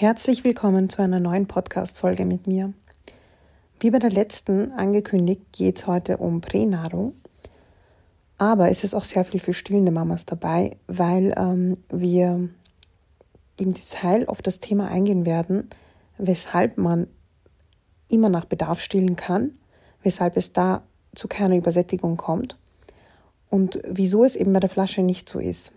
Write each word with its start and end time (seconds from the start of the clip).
Herzlich 0.00 0.44
willkommen 0.44 0.88
zu 0.88 1.02
einer 1.02 1.20
neuen 1.20 1.46
Podcast-Folge 1.46 2.24
mit 2.24 2.46
mir. 2.46 2.72
Wie 3.80 3.90
bei 3.90 3.98
der 3.98 4.08
letzten 4.08 4.72
angekündigt, 4.72 5.42
geht 5.52 5.76
es 5.76 5.86
heute 5.86 6.16
um 6.16 6.40
Pränahrung. 6.40 7.12
Aber 8.38 8.70
es 8.70 8.82
ist 8.82 8.94
auch 8.94 9.04
sehr 9.04 9.26
viel 9.26 9.40
für 9.40 9.52
stillende 9.52 9.92
Mamas 9.92 10.24
dabei, 10.24 10.78
weil 10.86 11.34
ähm, 11.36 11.76
wir 11.90 12.48
im 13.58 13.74
Detail 13.74 14.26
auf 14.26 14.40
das 14.40 14.58
Thema 14.58 14.88
eingehen 14.88 15.26
werden, 15.26 15.68
weshalb 16.16 16.78
man 16.78 17.06
immer 18.08 18.30
nach 18.30 18.46
Bedarf 18.46 18.80
stillen 18.80 19.16
kann, 19.16 19.50
weshalb 20.02 20.38
es 20.38 20.54
da 20.54 20.82
zu 21.14 21.28
keiner 21.28 21.58
Übersättigung 21.58 22.16
kommt 22.16 22.56
und 23.50 23.82
wieso 23.86 24.24
es 24.24 24.34
eben 24.34 24.54
bei 24.54 24.60
der 24.60 24.70
Flasche 24.70 25.02
nicht 25.02 25.28
so 25.28 25.40
ist. 25.40 25.72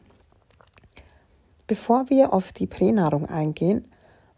Bevor 1.68 2.10
wir 2.10 2.32
auf 2.32 2.54
die 2.54 2.68
Pränahrung 2.68 3.26
eingehen, 3.26 3.84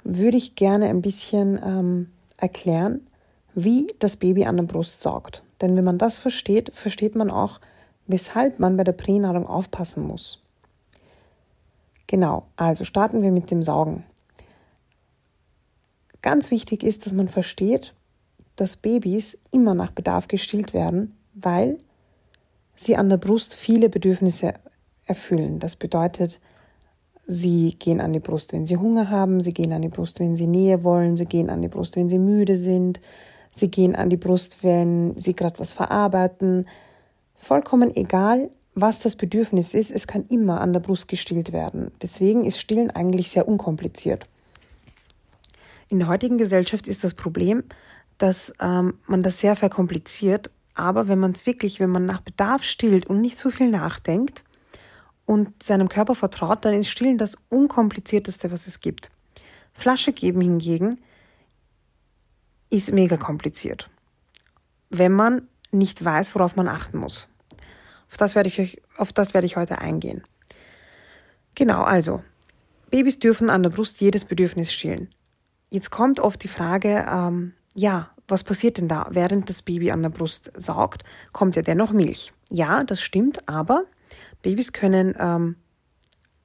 würde 0.06 0.38
ich 0.38 0.56
gerne 0.56 0.88
ein 0.88 1.02
bisschen 1.02 1.60
ähm, 1.62 2.12
erklären, 2.38 3.06
wie 3.56 3.88
das 4.00 4.16
Baby 4.16 4.46
an 4.46 4.56
der 4.56 4.64
Brust 4.64 5.02
saugt. 5.02 5.44
Denn 5.60 5.76
wenn 5.76 5.84
man 5.84 5.98
das 5.98 6.18
versteht, 6.18 6.72
versteht 6.74 7.16
man 7.16 7.32
auch, 7.32 7.60
weshalb 8.08 8.60
man 8.60 8.78
bei 8.78 8.84
der 8.84 8.92
Pränahrung 8.92 9.48
aufpassen 9.48 10.06
muss. 10.06 10.42
Genau, 12.08 12.46
also 12.56 12.86
starten 12.86 13.24
wir 13.24 13.32
mit 13.32 13.50
dem 13.50 13.64
Saugen. 13.64 14.04
Ganz 16.22 16.52
wichtig 16.52 16.84
ist, 16.84 17.06
dass 17.06 17.14
man 17.14 17.28
versteht, 17.28 17.96
dass 18.56 18.78
Babys 18.78 19.38
immer 19.52 19.74
nach 19.74 19.92
Bedarf 19.92 20.28
gestillt 20.28 20.74
werden, 20.74 21.18
weil 21.34 21.80
sie 22.76 22.96
an 22.96 23.10
der 23.10 23.18
Brust 23.18 23.56
viele 23.56 23.90
Bedürfnisse 23.90 24.54
erfüllen. 25.06 25.60
Das 25.60 25.76
bedeutet, 25.76 26.40
Sie 27.28 27.76
gehen 27.80 28.02
an 28.02 28.14
die 28.14 28.20
Brust, 28.20 28.54
wenn 28.54 28.68
sie 28.68 28.78
Hunger 28.78 29.10
haben, 29.10 29.42
sie 29.42 29.54
gehen 29.54 29.74
an 29.74 29.82
die 29.82 29.90
Brust, 29.90 30.20
wenn 30.20 30.36
sie 30.36 30.48
Nähe 30.48 30.84
wollen, 30.84 31.18
sie 31.18 31.26
gehen 31.26 31.50
an 31.50 31.62
die 31.62 31.68
Brust, 31.68 31.96
wenn 31.96 32.10
sie 32.10 32.20
müde 32.20 32.56
sind, 32.56 33.00
sie 33.52 33.72
gehen 33.72 33.96
an 33.96 34.10
die 34.10 34.18
Brust, 34.18 34.64
wenn 34.64 35.18
sie 35.18 35.36
gerade 35.36 35.58
was 35.60 35.74
verarbeiten. 35.74 36.68
Vollkommen 37.36 37.96
egal, 37.96 38.52
was 38.76 39.00
das 39.00 39.16
Bedürfnis 39.16 39.74
ist, 39.74 39.92
es 39.92 40.06
kann 40.06 40.26
immer 40.28 40.62
an 40.62 40.74
der 40.74 40.82
Brust 40.82 41.08
gestillt 41.08 41.52
werden. 41.52 41.92
Deswegen 42.02 42.44
ist 42.44 42.60
Stillen 42.60 42.92
eigentlich 42.92 43.32
sehr 43.32 43.48
unkompliziert. 43.48 44.28
In 45.90 46.00
der 46.00 46.08
heutigen 46.08 46.38
Gesellschaft 46.38 46.88
ist 46.88 47.04
das 47.04 47.14
Problem, 47.14 47.64
dass 48.18 48.54
ähm, 48.60 48.96
man 49.08 49.24
das 49.24 49.40
sehr 49.40 49.56
verkompliziert, 49.56 50.52
aber 50.74 51.08
wenn 51.08 51.20
man 51.20 51.32
es 51.32 51.46
wirklich, 51.46 51.80
wenn 51.80 51.90
man 51.90 52.06
nach 52.06 52.22
Bedarf 52.22 52.64
stillt 52.64 53.08
und 53.08 53.22
nicht 53.22 53.38
so 53.38 53.50
viel 53.50 53.70
nachdenkt, 53.70 54.44
und 55.26 55.64
seinem 55.64 55.90
Körper 55.90 56.16
vertraut, 56.16 56.64
dann 56.66 56.74
ist 56.74 56.90
Stillen 56.90 57.18
das 57.18 57.38
unkomplizierteste, 57.50 58.52
was 58.52 58.68
es 58.68 58.80
gibt. 58.80 59.12
Flasche 59.74 60.14
geben 60.14 60.42
hingegen 60.42 61.00
ist 62.70 62.92
mega 62.92 63.18
kompliziert, 63.18 63.90
wenn 64.90 65.12
man 65.12 65.48
nicht 65.72 66.04
weiß, 66.04 66.36
worauf 66.36 66.56
man 66.56 66.68
achten 66.68 66.98
muss. 66.98 67.28
Auf 68.10 68.18
das 68.18 68.36
werde 68.36 68.48
ich, 68.48 68.60
euch, 68.60 68.82
auf 68.98 69.14
das 69.14 69.34
werde 69.34 69.48
ich 69.48 69.58
heute 69.58 69.80
eingehen. 69.80 70.24
Genau, 71.54 71.84
also, 71.84 72.24
Babys 72.90 73.20
dürfen 73.20 73.50
an 73.50 73.64
der 73.64 73.70
Brust 73.70 74.00
jedes 74.02 74.26
Bedürfnis 74.26 74.74
stillen. 74.74 75.10
Jetzt 75.70 75.90
kommt 75.90 76.20
oft 76.20 76.44
die 76.44 76.48
Frage, 76.48 77.06
ähm, 77.10 77.54
ja, 77.74 78.12
was 78.28 78.44
passiert 78.44 78.78
denn 78.78 78.88
da? 78.88 79.08
Während 79.12 79.50
das 79.50 79.62
Baby 79.62 79.92
an 79.92 80.02
der 80.02 80.10
Brust 80.10 80.52
saugt, 80.56 81.04
kommt 81.32 81.56
ja 81.56 81.62
dennoch 81.62 81.92
Milch. 81.92 82.32
Ja, 82.50 82.84
das 82.84 83.02
stimmt, 83.02 83.48
aber 83.48 83.84
Babys 84.46 84.74
können 84.74 85.16
ähm, 85.20 85.56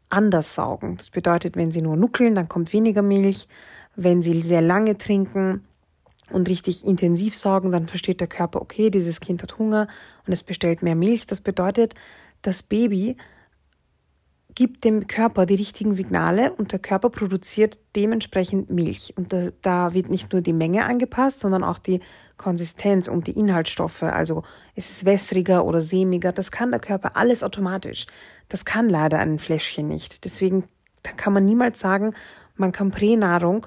anders 0.08 0.54
saugen. 0.54 0.96
Das 0.96 1.10
bedeutet, 1.10 1.54
wenn 1.54 1.70
sie 1.70 1.82
nur 1.82 1.98
nuckeln, 1.98 2.34
dann 2.34 2.48
kommt 2.48 2.72
weniger 2.72 3.02
Milch. 3.02 3.46
Wenn 3.94 4.22
sie 4.22 4.40
sehr 4.40 4.62
lange 4.62 4.96
trinken 4.96 5.66
und 6.30 6.48
richtig 6.48 6.86
intensiv 6.86 7.36
saugen, 7.36 7.72
dann 7.72 7.84
versteht 7.84 8.20
der 8.20 8.26
Körper, 8.26 8.62
okay, 8.62 8.88
dieses 8.88 9.20
Kind 9.20 9.42
hat 9.42 9.58
Hunger 9.58 9.86
und 10.26 10.32
es 10.32 10.42
bestellt 10.42 10.82
mehr 10.82 10.94
Milch. 10.94 11.26
Das 11.26 11.42
bedeutet, 11.42 11.94
das 12.40 12.62
Baby 12.62 13.18
gibt 14.60 14.84
dem 14.84 15.06
Körper 15.06 15.46
die 15.46 15.54
richtigen 15.54 15.94
Signale 15.94 16.52
und 16.52 16.72
der 16.72 16.78
Körper 16.78 17.08
produziert 17.08 17.78
dementsprechend 17.96 18.68
Milch. 18.68 19.14
Und 19.16 19.32
da, 19.32 19.48
da, 19.62 19.94
wird 19.94 20.10
nicht 20.10 20.34
nur 20.34 20.42
die 20.42 20.52
Menge 20.52 20.84
angepasst, 20.84 21.40
sondern 21.40 21.64
auch 21.64 21.78
die 21.78 22.00
Konsistenz 22.36 23.08
und 23.08 23.26
die 23.26 23.38
Inhaltsstoffe. 23.38 24.02
Also 24.02 24.42
ist 24.74 24.90
es 24.90 25.06
wässriger 25.06 25.64
oder 25.64 25.80
sämiger. 25.80 26.32
Das 26.32 26.50
kann 26.50 26.72
der 26.72 26.78
Körper 26.78 27.16
alles 27.16 27.42
automatisch. 27.42 28.04
Das 28.50 28.66
kann 28.66 28.90
leider 28.90 29.18
ein 29.18 29.38
Fläschchen 29.38 29.88
nicht. 29.88 30.26
Deswegen 30.26 30.64
kann 31.02 31.32
man 31.32 31.46
niemals 31.46 31.80
sagen, 31.80 32.12
man 32.56 32.70
kann 32.70 32.90
Pränahrung 32.90 33.66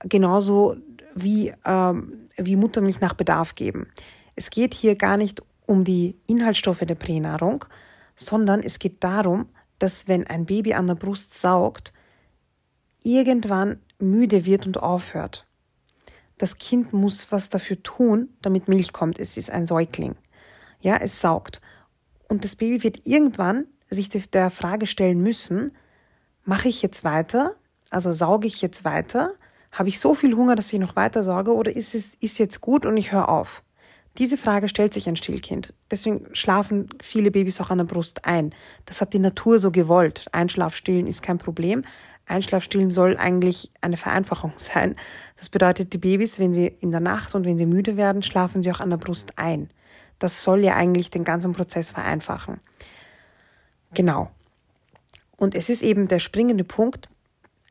genauso 0.00 0.76
wie, 1.14 1.54
ähm, 1.64 2.28
wie 2.36 2.56
Muttermilch 2.56 3.00
nach 3.00 3.14
Bedarf 3.14 3.54
geben. 3.54 3.86
Es 4.36 4.50
geht 4.50 4.74
hier 4.74 4.94
gar 4.94 5.16
nicht 5.16 5.40
um 5.64 5.84
die 5.84 6.18
Inhaltsstoffe 6.26 6.80
der 6.80 6.96
Pränahrung, 6.96 7.64
sondern 8.14 8.62
es 8.62 8.78
geht 8.78 9.02
darum, 9.02 9.46
dass 9.78 10.08
wenn 10.08 10.26
ein 10.26 10.46
Baby 10.46 10.74
an 10.74 10.86
der 10.86 10.94
Brust 10.94 11.40
saugt, 11.40 11.92
irgendwann 13.02 13.80
müde 13.98 14.44
wird 14.44 14.66
und 14.66 14.82
aufhört. 14.82 15.46
Das 16.38 16.58
Kind 16.58 16.92
muss 16.92 17.30
was 17.30 17.50
dafür 17.50 17.82
tun, 17.82 18.30
damit 18.42 18.68
Milch 18.68 18.92
kommt. 18.92 19.18
Es 19.18 19.36
ist 19.36 19.50
ein 19.50 19.66
Säugling. 19.66 20.16
Ja, 20.80 20.96
es 20.96 21.20
saugt. 21.20 21.60
Und 22.28 22.44
das 22.44 22.56
Baby 22.56 22.82
wird 22.82 23.06
irgendwann 23.06 23.66
sich 23.90 24.08
der 24.08 24.50
Frage 24.50 24.86
stellen 24.86 25.22
müssen, 25.22 25.72
mache 26.44 26.68
ich 26.68 26.82
jetzt 26.82 27.04
weiter? 27.04 27.54
Also 27.90 28.12
sauge 28.12 28.46
ich 28.46 28.60
jetzt 28.60 28.84
weiter? 28.84 29.34
Habe 29.70 29.88
ich 29.88 30.00
so 30.00 30.14
viel 30.14 30.34
Hunger, 30.34 30.56
dass 30.56 30.72
ich 30.72 30.78
noch 30.80 30.96
weiter 30.96 31.24
sorge 31.24 31.54
oder 31.54 31.74
ist 31.74 31.94
es 31.94 32.14
ist 32.20 32.38
jetzt 32.38 32.60
gut 32.60 32.86
und 32.86 32.96
ich 32.96 33.12
höre 33.12 33.28
auf? 33.28 33.62
Diese 34.18 34.36
Frage 34.36 34.68
stellt 34.68 34.94
sich 34.94 35.08
ein 35.08 35.16
Stillkind. 35.16 35.72
Deswegen 35.90 36.26
schlafen 36.34 36.88
viele 37.02 37.32
Babys 37.32 37.60
auch 37.60 37.70
an 37.70 37.78
der 37.78 37.84
Brust 37.84 38.24
ein. 38.24 38.54
Das 38.86 39.00
hat 39.00 39.12
die 39.12 39.18
Natur 39.18 39.58
so 39.58 39.72
gewollt. 39.72 40.26
Einschlafstillen 40.30 41.06
ist 41.08 41.22
kein 41.22 41.38
Problem. 41.38 41.82
Einschlafstillen 42.26 42.90
soll 42.90 43.16
eigentlich 43.16 43.70
eine 43.80 43.96
Vereinfachung 43.96 44.52
sein. 44.56 44.96
Das 45.36 45.48
bedeutet, 45.48 45.92
die 45.92 45.98
Babys, 45.98 46.38
wenn 46.38 46.54
sie 46.54 46.66
in 46.80 46.92
der 46.92 47.00
Nacht 47.00 47.34
und 47.34 47.44
wenn 47.44 47.58
sie 47.58 47.66
müde 47.66 47.96
werden, 47.96 48.22
schlafen 48.22 48.62
sie 48.62 48.70
auch 48.70 48.80
an 48.80 48.90
der 48.90 48.96
Brust 48.98 49.38
ein. 49.38 49.68
Das 50.20 50.42
soll 50.42 50.64
ja 50.64 50.76
eigentlich 50.76 51.10
den 51.10 51.24
ganzen 51.24 51.52
Prozess 51.52 51.90
vereinfachen. 51.90 52.60
Genau. 53.94 54.30
Und 55.36 55.54
es 55.54 55.68
ist 55.68 55.82
eben 55.82 56.06
der 56.06 56.20
springende 56.20 56.64
Punkt. 56.64 57.08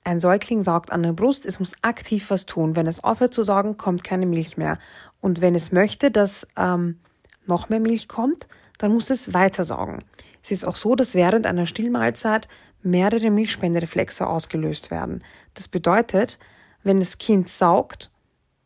Ein 0.04 0.20
Säugling 0.20 0.64
saugt 0.64 0.92
an 0.92 1.04
der 1.04 1.14
Brust, 1.14 1.46
es 1.46 1.60
muss 1.60 1.76
aktiv 1.82 2.30
was 2.30 2.46
tun. 2.46 2.76
Wenn 2.76 2.88
es 2.88 3.04
aufhört 3.04 3.34
zu 3.34 3.44
saugen, 3.44 3.78
kommt 3.78 4.04
keine 4.04 4.26
Milch 4.26 4.58
mehr. 4.58 4.78
Und 5.24 5.40
wenn 5.40 5.56
es 5.56 5.72
möchte, 5.72 6.12
dass 6.12 6.46
ähm, 6.58 7.00
noch 7.48 7.70
mehr 7.70 7.80
Milch 7.80 8.10
kommt, 8.10 8.50
dann 8.78 8.92
muss 8.94 9.10
es 9.10 9.34
weiter 9.34 9.64
saugen. 9.64 10.04
Es 10.44 10.52
ist 10.52 10.66
auch 10.66 10.76
so, 10.76 10.96
dass 10.96 11.16
während 11.16 11.46
einer 11.46 11.66
Stillmahlzeit 11.66 12.50
mehrere 12.82 13.32
Milchspendereflexe 13.32 14.28
ausgelöst 14.28 14.92
werden. 14.92 15.24
Das 15.54 15.70
bedeutet, 15.70 16.40
wenn 16.84 17.00
das 17.00 17.20
Kind 17.20 17.48
saugt, 17.48 18.12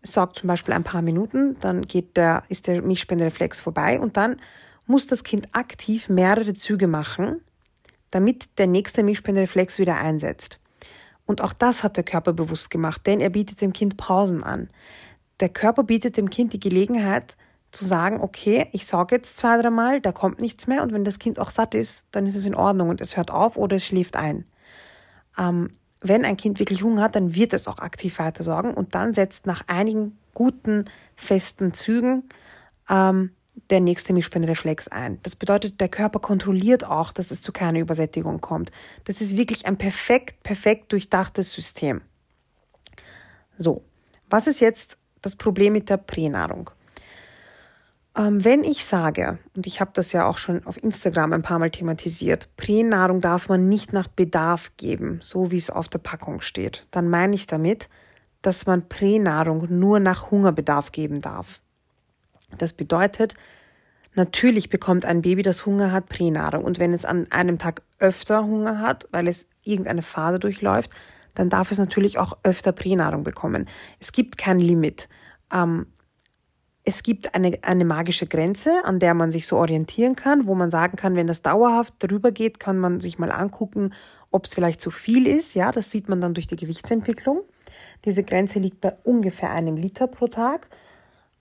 saugt 0.01 0.37
zum 0.37 0.47
Beispiel 0.47 0.73
ein 0.73 0.83
paar 0.83 1.03
Minuten, 1.03 1.57
dann 1.59 1.83
geht 1.83 2.17
der, 2.17 2.41
ist 2.49 2.65
der 2.65 2.81
Milchspendereflex 2.81 3.61
vorbei 3.61 3.99
und 3.99 4.17
dann 4.17 4.41
muss 4.87 5.05
das 5.05 5.23
Kind 5.23 5.49
aktiv 5.51 6.09
mehrere 6.09 6.55
Züge 6.55 6.87
machen, 6.87 7.41
damit 8.09 8.57
der 8.57 8.65
nächste 8.65 9.03
Milchspendereflex 9.03 9.77
wieder 9.77 9.97
einsetzt. 9.97 10.59
Und 11.27 11.41
auch 11.41 11.53
das 11.53 11.83
hat 11.83 11.97
der 11.97 12.03
Körper 12.03 12.33
bewusst 12.33 12.71
gemacht, 12.71 13.05
denn 13.05 13.21
er 13.21 13.29
bietet 13.29 13.61
dem 13.61 13.73
Kind 13.73 13.95
Pausen 13.97 14.43
an 14.43 14.71
der 15.39 15.49
Körper 15.49 15.83
bietet 15.83 16.17
dem 16.17 16.29
Kind 16.29 16.53
die 16.53 16.59
Gelegenheit 16.59 17.35
zu 17.71 17.85
sagen, 17.85 18.21
okay, 18.21 18.67
ich 18.71 18.87
sauge 18.87 19.15
jetzt 19.15 19.37
zwei, 19.37 19.61
dreimal, 19.61 20.01
da 20.01 20.11
kommt 20.11 20.41
nichts 20.41 20.67
mehr 20.67 20.81
und 20.83 20.93
wenn 20.93 21.03
das 21.03 21.19
Kind 21.19 21.39
auch 21.39 21.51
satt 21.51 21.75
ist, 21.75 22.07
dann 22.11 22.25
ist 22.25 22.35
es 22.35 22.45
in 22.45 22.55
Ordnung 22.55 22.89
und 22.89 23.01
es 23.01 23.17
hört 23.17 23.31
auf 23.31 23.57
oder 23.57 23.75
es 23.75 23.85
schläft 23.85 24.15
ein. 24.15 24.45
Ähm, 25.37 25.71
wenn 26.01 26.25
ein 26.25 26.37
Kind 26.37 26.59
wirklich 26.59 26.83
Hunger 26.83 27.01
hat, 27.01 27.15
dann 27.15 27.35
wird 27.35 27.53
es 27.53 27.67
auch 27.67 27.79
aktiv 27.79 28.19
weiter 28.19 28.43
sorgen 28.43 28.73
und 28.73 28.95
dann 28.95 29.13
setzt 29.13 29.45
nach 29.45 29.63
einigen 29.67 30.17
guten, 30.33 30.85
festen 31.15 31.73
Zügen 31.73 32.23
ähm, 32.89 33.31
der 33.69 33.79
nächste 33.79 34.13
Mischbeinreflex 34.13 34.87
ein. 34.87 35.19
Das 35.23 35.35
bedeutet, 35.35 35.81
der 35.81 35.89
Körper 35.89 36.19
kontrolliert 36.19 36.83
auch, 36.83 37.11
dass 37.11 37.31
es 37.31 37.41
zu 37.41 37.51
keiner 37.51 37.79
Übersättigung 37.79 38.39
kommt. 38.39 38.71
Das 39.05 39.19
ist 39.19 39.35
wirklich 39.35 39.65
ein 39.65 39.77
perfekt, 39.77 40.43
perfekt 40.43 40.91
durchdachtes 40.91 41.51
System. 41.51 42.01
So, 43.57 43.83
was 44.29 44.45
ist 44.45 44.59
jetzt 44.59 44.96
das 45.21 45.35
Problem 45.35 45.73
mit 45.73 45.89
der 45.89 45.97
Pränahrung. 45.97 46.69
Ähm, 48.17 48.43
wenn 48.43 48.63
ich 48.63 48.83
sage, 48.83 49.37
und 49.55 49.67
ich 49.67 49.79
habe 49.79 49.91
das 49.93 50.11
ja 50.11 50.27
auch 50.27 50.37
schon 50.37 50.65
auf 50.65 50.81
Instagram 50.81 51.33
ein 51.33 51.43
paar 51.43 51.59
Mal 51.59 51.69
thematisiert, 51.69 52.49
Pränahrung 52.57 53.21
darf 53.21 53.47
man 53.47 53.69
nicht 53.69 53.93
nach 53.93 54.07
Bedarf 54.07 54.71
geben, 54.77 55.19
so 55.21 55.51
wie 55.51 55.57
es 55.57 55.69
auf 55.69 55.87
der 55.87 55.99
Packung 55.99 56.41
steht, 56.41 56.87
dann 56.91 57.09
meine 57.09 57.35
ich 57.35 57.45
damit, 57.45 57.89
dass 58.41 58.65
man 58.65 58.89
Pränahrung 58.89 59.67
nur 59.69 59.99
nach 59.99 60.31
Hungerbedarf 60.31 60.91
geben 60.91 61.21
darf. 61.21 61.61
Das 62.57 62.73
bedeutet, 62.73 63.35
natürlich 64.15 64.69
bekommt 64.69 65.05
ein 65.05 65.21
Baby, 65.21 65.43
das 65.43 65.65
Hunger 65.65 65.91
hat, 65.91 66.09
Pränahrung. 66.09 66.63
Und 66.63 66.79
wenn 66.79 66.93
es 66.93 67.05
an 67.05 67.31
einem 67.31 67.59
Tag 67.59 67.81
öfter 67.99 68.43
Hunger 68.43 68.79
hat, 68.79 69.07
weil 69.11 69.27
es 69.27 69.45
irgendeine 69.63 70.01
Phase 70.01 70.39
durchläuft, 70.39 70.91
dann 71.37 71.49
darf 71.49 71.71
es 71.71 71.77
natürlich 71.77 72.17
auch 72.17 72.37
öfter 72.43 72.71
Pränahrung 72.71 73.23
bekommen. 73.23 73.69
Es 73.99 74.11
gibt 74.11 74.37
kein 74.37 74.59
Limit. 74.59 75.07
Ähm, 75.53 75.87
es 76.83 77.03
gibt 77.03 77.35
eine, 77.35 77.59
eine 77.61 77.85
magische 77.85 78.25
Grenze, 78.25 78.83
an 78.85 78.99
der 78.99 79.13
man 79.13 79.29
sich 79.29 79.45
so 79.45 79.57
orientieren 79.57 80.15
kann, 80.15 80.47
wo 80.47 80.55
man 80.55 80.71
sagen 80.71 80.97
kann, 80.97 81.15
wenn 81.15 81.27
das 81.27 81.43
dauerhaft 81.43 81.95
drüber 81.99 82.31
geht, 82.31 82.59
kann 82.59 82.79
man 82.79 83.01
sich 83.01 83.19
mal 83.19 83.31
angucken, 83.31 83.93
ob 84.31 84.45
es 84.45 84.55
vielleicht 84.55 84.81
zu 84.81 84.89
viel 84.89 85.27
ist. 85.27 85.53
Ja, 85.53 85.71
das 85.71 85.91
sieht 85.91 86.09
man 86.09 86.21
dann 86.21 86.33
durch 86.33 86.47
die 86.47 86.55
Gewichtsentwicklung. 86.55 87.41
Diese 88.05 88.23
Grenze 88.23 88.59
liegt 88.59 88.81
bei 88.81 88.95
ungefähr 89.03 89.51
einem 89.51 89.77
Liter 89.77 90.07
pro 90.07 90.27
Tag. 90.27 90.69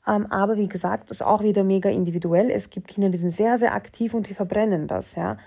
Ähm, 0.06 0.26
aber 0.26 0.56
wie 0.56 0.68
gesagt, 0.68 1.10
ist 1.10 1.24
auch 1.24 1.42
wieder 1.42 1.64
mega 1.64 1.88
individuell. 1.88 2.50
Es 2.50 2.68
gibt 2.68 2.88
Kinder, 2.88 3.08
die 3.08 3.18
sind 3.18 3.30
sehr, 3.30 3.56
sehr 3.56 3.74
aktiv 3.74 4.12
und 4.12 4.28
die 4.28 4.34
verbrennen 4.34 4.88
das. 4.88 5.14
Ja, 5.14 5.38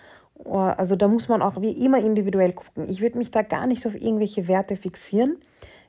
also 0.45 0.95
da 0.95 1.07
muss 1.07 1.27
man 1.27 1.41
auch 1.41 1.61
wie 1.61 1.71
immer 1.71 1.99
individuell 1.99 2.53
gucken. 2.53 2.89
Ich 2.89 3.01
würde 3.01 3.17
mich 3.17 3.31
da 3.31 3.41
gar 3.41 3.67
nicht 3.67 3.85
auf 3.85 3.95
irgendwelche 3.95 4.47
Werte 4.47 4.75
fixieren. 4.75 5.37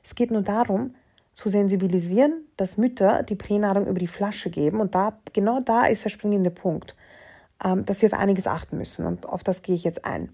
Es 0.03 0.15
geht 0.15 0.31
nur 0.31 0.41
darum, 0.41 0.95
zu 1.33 1.49
sensibilisieren, 1.49 2.45
dass 2.57 2.77
Mütter 2.77 3.23
die 3.23 3.35
Pränahrung 3.35 3.87
über 3.87 3.99
die 3.99 4.07
Flasche 4.07 4.49
geben. 4.49 4.81
Und 4.81 4.95
da, 4.95 5.17
genau 5.33 5.59
da 5.61 5.85
ist 5.85 6.03
der 6.03 6.09
springende 6.09 6.51
Punkt, 6.51 6.95
ähm, 7.63 7.85
dass 7.85 8.01
wir 8.01 8.13
auf 8.13 8.19
einiges 8.19 8.47
achten 8.47 8.77
müssen. 8.77 9.05
Und 9.05 9.25
auf 9.25 9.43
das 9.43 9.61
gehe 9.61 9.75
ich 9.75 9.83
jetzt 9.83 10.05
ein. 10.05 10.33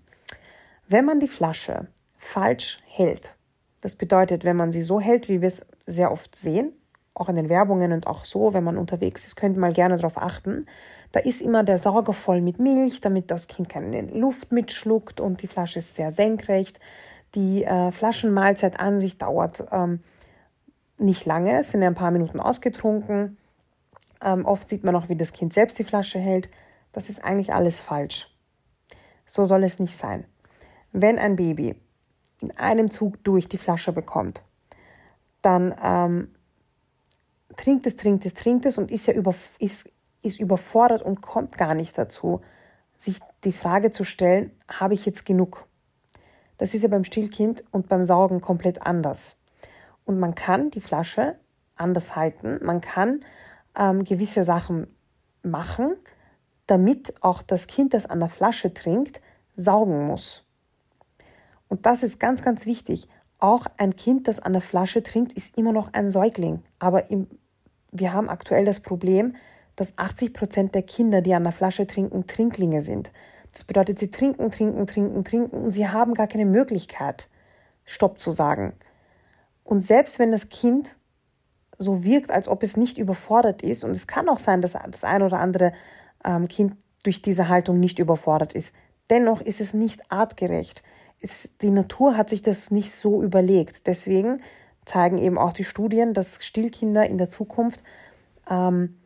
Wenn 0.88 1.06
man 1.06 1.19
die 1.19 1.28
Flasche 1.28 1.88
falsch 2.18 2.81
hält, 2.86 3.36
das 3.81 3.96
bedeutet, 3.96 4.44
wenn 4.44 4.56
man 4.56 4.72
sie 4.72 4.81
so 4.81 5.00
hält, 5.00 5.30
wie 5.30 5.42
wir 5.42 5.48
es 5.48 5.66
sehr 5.86 6.12
oft 6.12 6.36
sehen, 6.36 6.74
auch 7.14 7.30
in 7.30 7.36
den 7.36 7.50
Werbungen 7.50 7.94
und 7.94 8.08
auch 8.08 8.25
so, 8.25 8.54
wenn 8.54 8.64
man 8.64 8.78
unterwegs 8.78 9.25
ist, 9.25 9.36
könnt 9.36 9.58
ihr 9.58 9.62
mal 9.62 9.74
gerne 9.74 9.98
darauf 9.98 10.18
achten. 10.18 10.66
Da 11.12 11.19
ist 11.21 11.42
immer 11.42 11.63
der 11.63 11.77
Sauger 11.77 12.13
voll 12.13 12.42
mit 12.42 12.59
Milch, 12.59 13.01
damit 13.01 13.31
das 13.31 13.48
Kind 13.48 13.69
keine 13.69 14.01
Luft 14.01 14.51
mitschluckt 14.51 15.19
und 15.19 15.42
die 15.42 15.48
Flasche 15.48 15.80
ist 15.80 15.95
sehr 15.95 16.12
senkrecht. 16.12 16.80
Die 17.36 17.63
äh, 17.63 17.92
Flaschenmahlzeit 17.92 18.80
an 18.80 19.00
sich 19.00 19.18
dauert 19.18 19.65
ähm, 19.71 20.01
nicht 20.98 21.25
lange, 21.25 21.59
es 21.59 21.71
sind 21.71 21.81
ja 21.81 21.88
ein 21.88 21.95
paar 21.95 22.12
Minuten 22.12 22.39
ausgetrunken. 22.39 23.38
Ähm, 24.21 24.45
oft 24.45 24.68
sieht 24.68 24.83
man 24.83 24.95
auch, 24.95 25.09
wie 25.09 25.15
das 25.15 25.33
Kind 25.33 25.54
selbst 25.54 25.77
die 25.80 25.83
Flasche 25.83 26.19
hält. 26.19 26.50
Das 26.92 27.09
ist 27.09 27.24
eigentlich 27.24 27.54
alles 27.54 27.80
falsch. 27.80 28.33
So 29.25 29.45
soll 29.45 29.63
es 29.63 29.80
nicht 29.80 29.95
sein. 29.95 30.25
Wenn 30.92 31.19
ein 31.19 31.36
Baby 31.36 31.75
in 32.42 32.51
einem 32.57 32.92
Zug 32.92 33.24
durch 33.24 33.48
die 33.48 33.57
Flasche 33.57 33.92
bekommt, 33.92 34.44
dann 35.42 35.75
ähm, 35.83 36.36
trinkt 37.56 37.86
es, 37.86 37.95
trinkt 37.95 38.25
es, 38.25 38.33
trinkt 38.33 38.65
es 38.65 38.77
und 38.77 38.89
ist 38.89 39.07
ja 39.07 39.13
über, 39.13 39.36
ist, 39.59 39.92
ist 40.22 40.40
überfordert 40.40 41.02
und 41.02 41.22
kommt 41.22 41.58
gar 41.58 41.74
nicht 41.74 41.98
dazu, 41.98 42.42
sich 42.98 43.19
die 43.44 43.52
Frage 43.52 43.92
zu 43.92 44.04
stellen, 44.04 44.52
habe 44.68 44.94
ich 44.94 45.06
jetzt 45.06 45.25
genug? 45.25 45.68
Das 46.58 46.74
ist 46.74 46.81
ja 46.81 46.90
beim 46.90 47.04
Stillkind 47.04 47.64
und 47.72 47.88
beim 47.88 48.04
Saugen 48.04 48.42
komplett 48.42 48.81
anders. 48.81 49.38
Und 50.06 50.19
man 50.19 50.36
kann 50.36 50.72
die 50.72 50.81
Flasche 50.81 51.38
anders 51.75 52.16
halten. 52.16 52.60
Man 52.64 52.81
kann 52.81 53.24
ähm, 53.78 54.04
gewisse 54.04 54.44
Sachen 54.44 54.88
machen, 55.44 55.96
damit 56.66 57.14
auch 57.22 57.42
das 57.42 57.68
Kind, 57.68 57.94
das 57.94 58.06
an 58.06 58.19
der 58.19 58.30
Flasche 58.30 58.74
trinkt, 58.74 59.22
saugen 59.56 60.08
muss. 60.08 60.44
Und 61.68 61.86
das 61.86 62.04
ist 62.04 62.19
ganz, 62.19 62.42
ganz 62.42 62.66
wichtig. 62.66 63.08
Auch 63.40 63.68
ein 63.78 63.96
Kind, 63.96 64.28
das 64.28 64.40
an 64.40 64.54
der 64.54 64.62
Flasche 64.62 65.04
trinkt, 65.04 65.34
ist 65.34 65.58
immer 65.58 65.74
noch 65.74 65.94
ein 65.94 66.10
Säugling. 66.10 66.64
Aber 66.80 67.12
im, 67.12 67.28
wir 67.92 68.14
haben 68.14 68.30
aktuell 68.30 68.66
das 68.66 68.80
Problem, 68.80 69.36
dass 69.78 69.98
80 69.98 70.34
Prozent 70.34 70.76
der 70.76 70.82
Kinder, 70.82 71.22
die 71.22 71.34
an 71.34 71.44
der 71.44 71.54
Flasche 71.54 71.88
trinken, 71.88 72.28
Trinklinge 72.28 72.82
sind. 72.82 73.12
Das 73.54 73.64
bedeutet, 73.64 74.00
sie 74.00 74.12
trinken, 74.12 74.52
trinken, 74.52 74.86
trinken, 74.88 75.24
trinken 75.24 75.58
und 75.58 75.72
sie 75.72 75.88
haben 75.88 76.14
gar 76.14 76.28
keine 76.28 76.46
Möglichkeit, 76.46 77.30
Stopp 77.86 78.20
zu 78.20 78.32
sagen. 78.32 78.74
Und 79.64 79.82
selbst 79.82 80.20
wenn 80.20 80.32
das 80.32 80.50
Kind 80.50 80.98
so 81.78 82.04
wirkt, 82.04 82.32
als 82.32 82.48
ob 82.48 82.64
es 82.64 82.76
nicht 82.76 82.98
überfordert 82.98 83.62
ist, 83.62 83.84
und 83.84 83.92
es 83.92 84.08
kann 84.08 84.30
auch 84.30 84.40
sein, 84.40 84.62
dass 84.62 84.74
das 84.74 85.04
ein 85.04 85.22
oder 85.22 85.40
andere 85.40 85.74
ähm, 86.26 86.48
Kind 86.48 86.76
durch 87.04 87.22
diese 87.22 87.48
Haltung 87.48 87.80
nicht 87.80 88.00
überfordert 88.00 88.54
ist, 88.54 88.74
dennoch 89.10 89.42
ist 89.42 89.62
es 89.62 89.74
nicht 89.74 90.12
artgerecht. 90.12 90.84
Es, 91.22 91.56
die 91.62 91.70
Natur 91.70 92.18
hat 92.18 92.30
sich 92.30 92.42
das 92.42 92.72
nicht 92.72 92.94
so 92.96 93.22
überlegt. 93.22 93.86
Deswegen 93.86 94.42
zeigen 94.86 95.20
eben 95.20 95.38
auch 95.38 95.54
die 95.54 95.64
Studien, 95.64 96.14
dass 96.14 96.40
Stillkinder 96.44 97.06
in 97.08 97.18
der 97.18 97.30
Zukunft 97.30 97.84
ähm, 98.50 98.98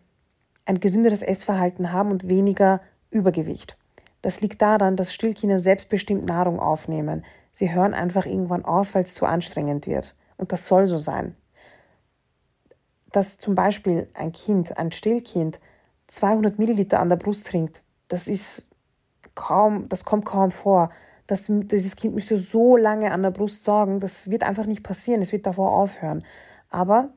ein 0.72 0.80
gesünderes 0.80 1.22
Essverhalten 1.22 1.92
haben 1.92 2.12
und 2.12 2.30
weniger 2.30 2.82
Übergewicht. 3.10 3.78
Das 4.22 4.40
liegt 4.40 4.62
daran, 4.62 4.96
dass 4.96 5.14
Stillkinder 5.14 5.60
selbstbestimmt 5.60 6.26
Nahrung 6.26 6.60
aufnehmen. 6.60 7.26
Sie 7.52 7.74
hören 7.74 7.94
einfach 7.94 8.26
irgendwann 8.26 8.64
auf, 8.64 8.96
weil 8.96 9.04
es 9.04 9.14
zu 9.14 9.26
anstrengend 9.26 9.86
wird. 9.86 10.16
Und 10.38 10.54
das 10.54 10.68
soll 10.68 10.88
so 10.88 10.98
sein. 10.98 11.36
Dass 13.12 13.38
zum 13.38 13.56
Beispiel 13.56 14.08
ein 14.14 14.32
Kind, 14.32 14.78
ein 14.78 14.94
Stillkind, 14.94 15.60
200 16.08 16.58
Milliliter 16.58 17.00
an 17.00 17.10
der 17.10 17.18
Brust 17.18 17.48
trinkt, 17.48 17.84
das 18.08 18.28
ist 18.28 18.70
kaum, 19.36 19.90
das 19.90 20.06
kommt 20.06 20.26
kaum 20.26 20.52
vor. 20.52 20.92
Das, 21.28 21.48
dieses 21.48 21.98
Kind 21.98 22.16
müsste 22.16 22.38
so 22.38 22.78
lange 22.78 23.12
an 23.12 23.24
der 23.24 23.32
Brust 23.32 23.66
sorgen, 23.66 24.00
das 24.00 24.30
wird 24.30 24.44
einfach 24.44 24.66
nicht 24.66 24.84
passieren, 24.84 25.22
es 25.22 25.34
wird 25.34 25.46
davor 25.46 25.72
aufhören. 25.72 26.24
Aber 26.70 27.10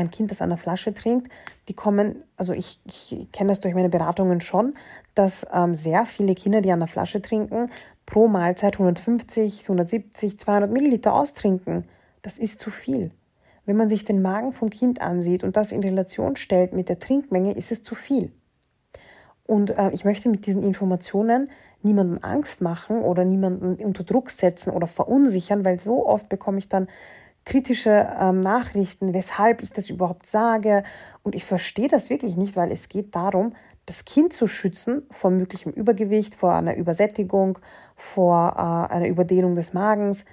ein 0.00 0.10
Kind, 0.10 0.30
das 0.30 0.42
an 0.42 0.48
der 0.48 0.58
Flasche 0.58 0.92
trinkt, 0.92 1.30
die 1.68 1.74
kommen, 1.74 2.24
also 2.36 2.52
ich, 2.52 2.80
ich 2.84 3.30
kenne 3.32 3.50
das 3.50 3.60
durch 3.60 3.74
meine 3.74 3.88
Beratungen 3.88 4.40
schon, 4.40 4.74
dass 5.14 5.46
ähm, 5.52 5.74
sehr 5.74 6.06
viele 6.06 6.34
Kinder, 6.34 6.60
die 6.60 6.72
an 6.72 6.80
der 6.80 6.88
Flasche 6.88 7.22
trinken, 7.22 7.70
pro 8.06 8.28
Mahlzeit 8.28 8.74
150, 8.74 9.62
170, 9.62 10.38
200 10.38 10.70
Milliliter 10.70 11.14
austrinken. 11.14 11.84
Das 12.22 12.38
ist 12.38 12.60
zu 12.60 12.70
viel. 12.70 13.12
Wenn 13.66 13.76
man 13.76 13.88
sich 13.88 14.04
den 14.04 14.22
Magen 14.22 14.52
vom 14.52 14.70
Kind 14.70 15.00
ansieht 15.00 15.44
und 15.44 15.56
das 15.56 15.72
in 15.72 15.82
Relation 15.82 16.36
stellt 16.36 16.72
mit 16.72 16.88
der 16.88 16.98
Trinkmenge, 16.98 17.52
ist 17.52 17.70
es 17.70 17.82
zu 17.82 17.94
viel. 17.94 18.32
Und 19.46 19.76
äh, 19.76 19.90
ich 19.90 20.04
möchte 20.04 20.28
mit 20.28 20.46
diesen 20.46 20.62
Informationen 20.62 21.50
niemandem 21.82 22.18
Angst 22.22 22.60
machen 22.60 23.02
oder 23.02 23.24
niemanden 23.24 23.76
unter 23.84 24.04
Druck 24.04 24.30
setzen 24.30 24.70
oder 24.70 24.86
verunsichern, 24.86 25.64
weil 25.64 25.80
so 25.80 26.06
oft 26.06 26.28
bekomme 26.28 26.58
ich 26.58 26.68
dann 26.68 26.88
kritische 27.44 28.08
ähm, 28.20 28.40
Nachrichten, 28.40 29.12
weshalb 29.14 29.62
ich 29.62 29.70
das 29.70 29.90
überhaupt 29.90 30.26
sage. 30.26 30.84
Und 31.22 31.34
ich 31.34 31.44
verstehe 31.44 31.88
das 31.88 32.10
wirklich 32.10 32.36
nicht, 32.36 32.56
weil 32.56 32.70
es 32.70 32.88
geht 32.88 33.14
darum, 33.14 33.54
das 33.86 34.04
Kind 34.04 34.32
zu 34.32 34.46
schützen 34.46 35.02
vor 35.10 35.30
möglichem 35.30 35.72
Übergewicht, 35.72 36.34
vor 36.34 36.54
einer 36.54 36.76
Übersättigung, 36.76 37.58
vor 37.96 38.54
äh, 38.56 38.92
einer 38.92 39.08
Überdehnung 39.08 39.56
des 39.56 39.72
Magens, 39.72 40.24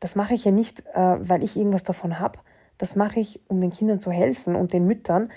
das 0.00 0.16
mache 0.16 0.34
ich 0.34 0.44
ja 0.44 0.50
nicht, 0.50 0.84
äh, 0.92 1.16
weil 1.18 1.42
ich 1.42 1.56
irgendwas 1.56 1.84
davon 1.84 2.18
habe. 2.18 2.38
Das 2.78 2.96
mache 2.96 3.20
ich, 3.20 3.40
um 3.48 3.60
den 3.60 3.70
Kindern 3.70 4.00
zu 4.00 4.10
helfen 4.10 4.54
und 4.54 4.72
den 4.72 4.86
Müttern, 4.86 5.30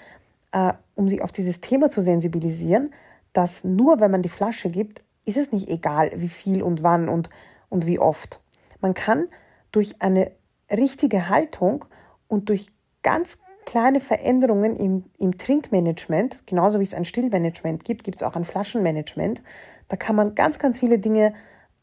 äh, 0.52 0.74
um 0.96 1.08
sie 1.08 1.22
auf 1.22 1.32
dieses 1.32 1.62
Thema 1.62 1.90
zu 1.90 2.02
sensibilisieren, 2.02 2.94
dass 3.34 3.64
nur 3.64 4.00
wenn 4.00 4.12
man 4.12 4.24
die 4.24 4.30
Flasche 4.30 4.70
gibt, 4.70 5.04
ist 5.26 5.38
es 5.38 5.52
nicht 5.52 5.70
egal, 5.70 6.12
wie 6.16 6.28
viel 6.30 6.64
und 6.64 6.84
wann 6.84 7.10
und, 7.10 7.30
und 7.70 7.86
wie 7.86 8.00
oft. 8.00 8.42
Man 8.82 8.94
kann 8.94 9.28
durch 9.72 10.02
eine 10.02 10.32
richtige 10.72 11.30
Haltung 11.30 11.86
und 12.28 12.50
durch 12.50 12.68
ganz 13.04 13.40
kleine 13.66 14.00
Veränderungen 14.00 14.78
im, 14.78 15.06
im 15.18 15.38
Trinkmanagement, 15.38 16.48
genauso 16.48 16.80
wie 16.80 16.84
es 16.84 16.94
ein 16.94 17.06
Stillmanagement 17.06 17.84
gibt, 17.84 18.04
gibt 18.04 18.18
es 18.18 18.24
auch 18.24 18.36
ein 18.36 18.46
Flaschenmanagement. 18.46 19.42
Da 19.90 19.98
kann 19.98 20.16
man 20.16 20.36
ganz, 20.36 20.58
ganz 20.58 20.80
viele 20.80 21.00
Dinge 21.00 21.34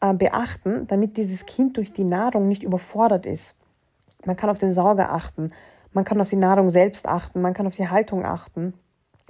äh, 0.00 0.14
beachten, 0.14 0.86
damit 0.86 1.16
dieses 1.16 1.46
Kind 1.46 1.76
durch 1.76 1.92
die 1.92 2.04
Nahrung 2.04 2.48
nicht 2.48 2.62
überfordert 2.62 3.26
ist. 3.26 3.54
Man 4.24 4.36
kann 4.36 4.50
auf 4.50 4.58
den 4.58 4.72
Sauger 4.72 5.12
achten, 5.12 5.52
man 5.92 6.04
kann 6.04 6.20
auf 6.20 6.30
die 6.30 6.36
Nahrung 6.36 6.70
selbst 6.70 7.06
achten, 7.06 7.42
man 7.42 7.54
kann 7.54 7.66
auf 7.66 7.76
die 7.76 7.88
Haltung 7.88 8.24
achten, 8.24 8.74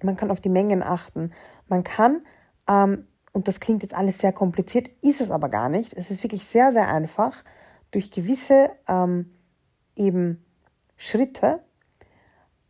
man 0.03 0.17
kann 0.17 0.31
auf 0.31 0.41
die 0.41 0.49
Mengen 0.49 0.83
achten, 0.83 1.33
man 1.69 1.83
kann, 1.83 2.23
ähm, 2.69 3.07
und 3.33 3.49
das 3.49 3.59
klingt 3.59 3.83
jetzt 3.83 3.95
alles 3.95 4.19
sehr 4.19 4.33
kompliziert, 4.33 4.89
ist 5.03 5.21
es 5.21 5.33
aber 5.33 5.49
gar 5.49 5.69
nicht. 5.69 5.93
Es 5.93 6.13
ist 6.13 6.23
wirklich 6.23 6.47
sehr, 6.47 6.71
sehr 6.71 6.87
einfach, 6.87 7.43
durch 7.91 8.13
gewisse 8.13 8.71
ähm, 8.87 9.35
eben 9.97 10.45
Schritte 10.97 11.61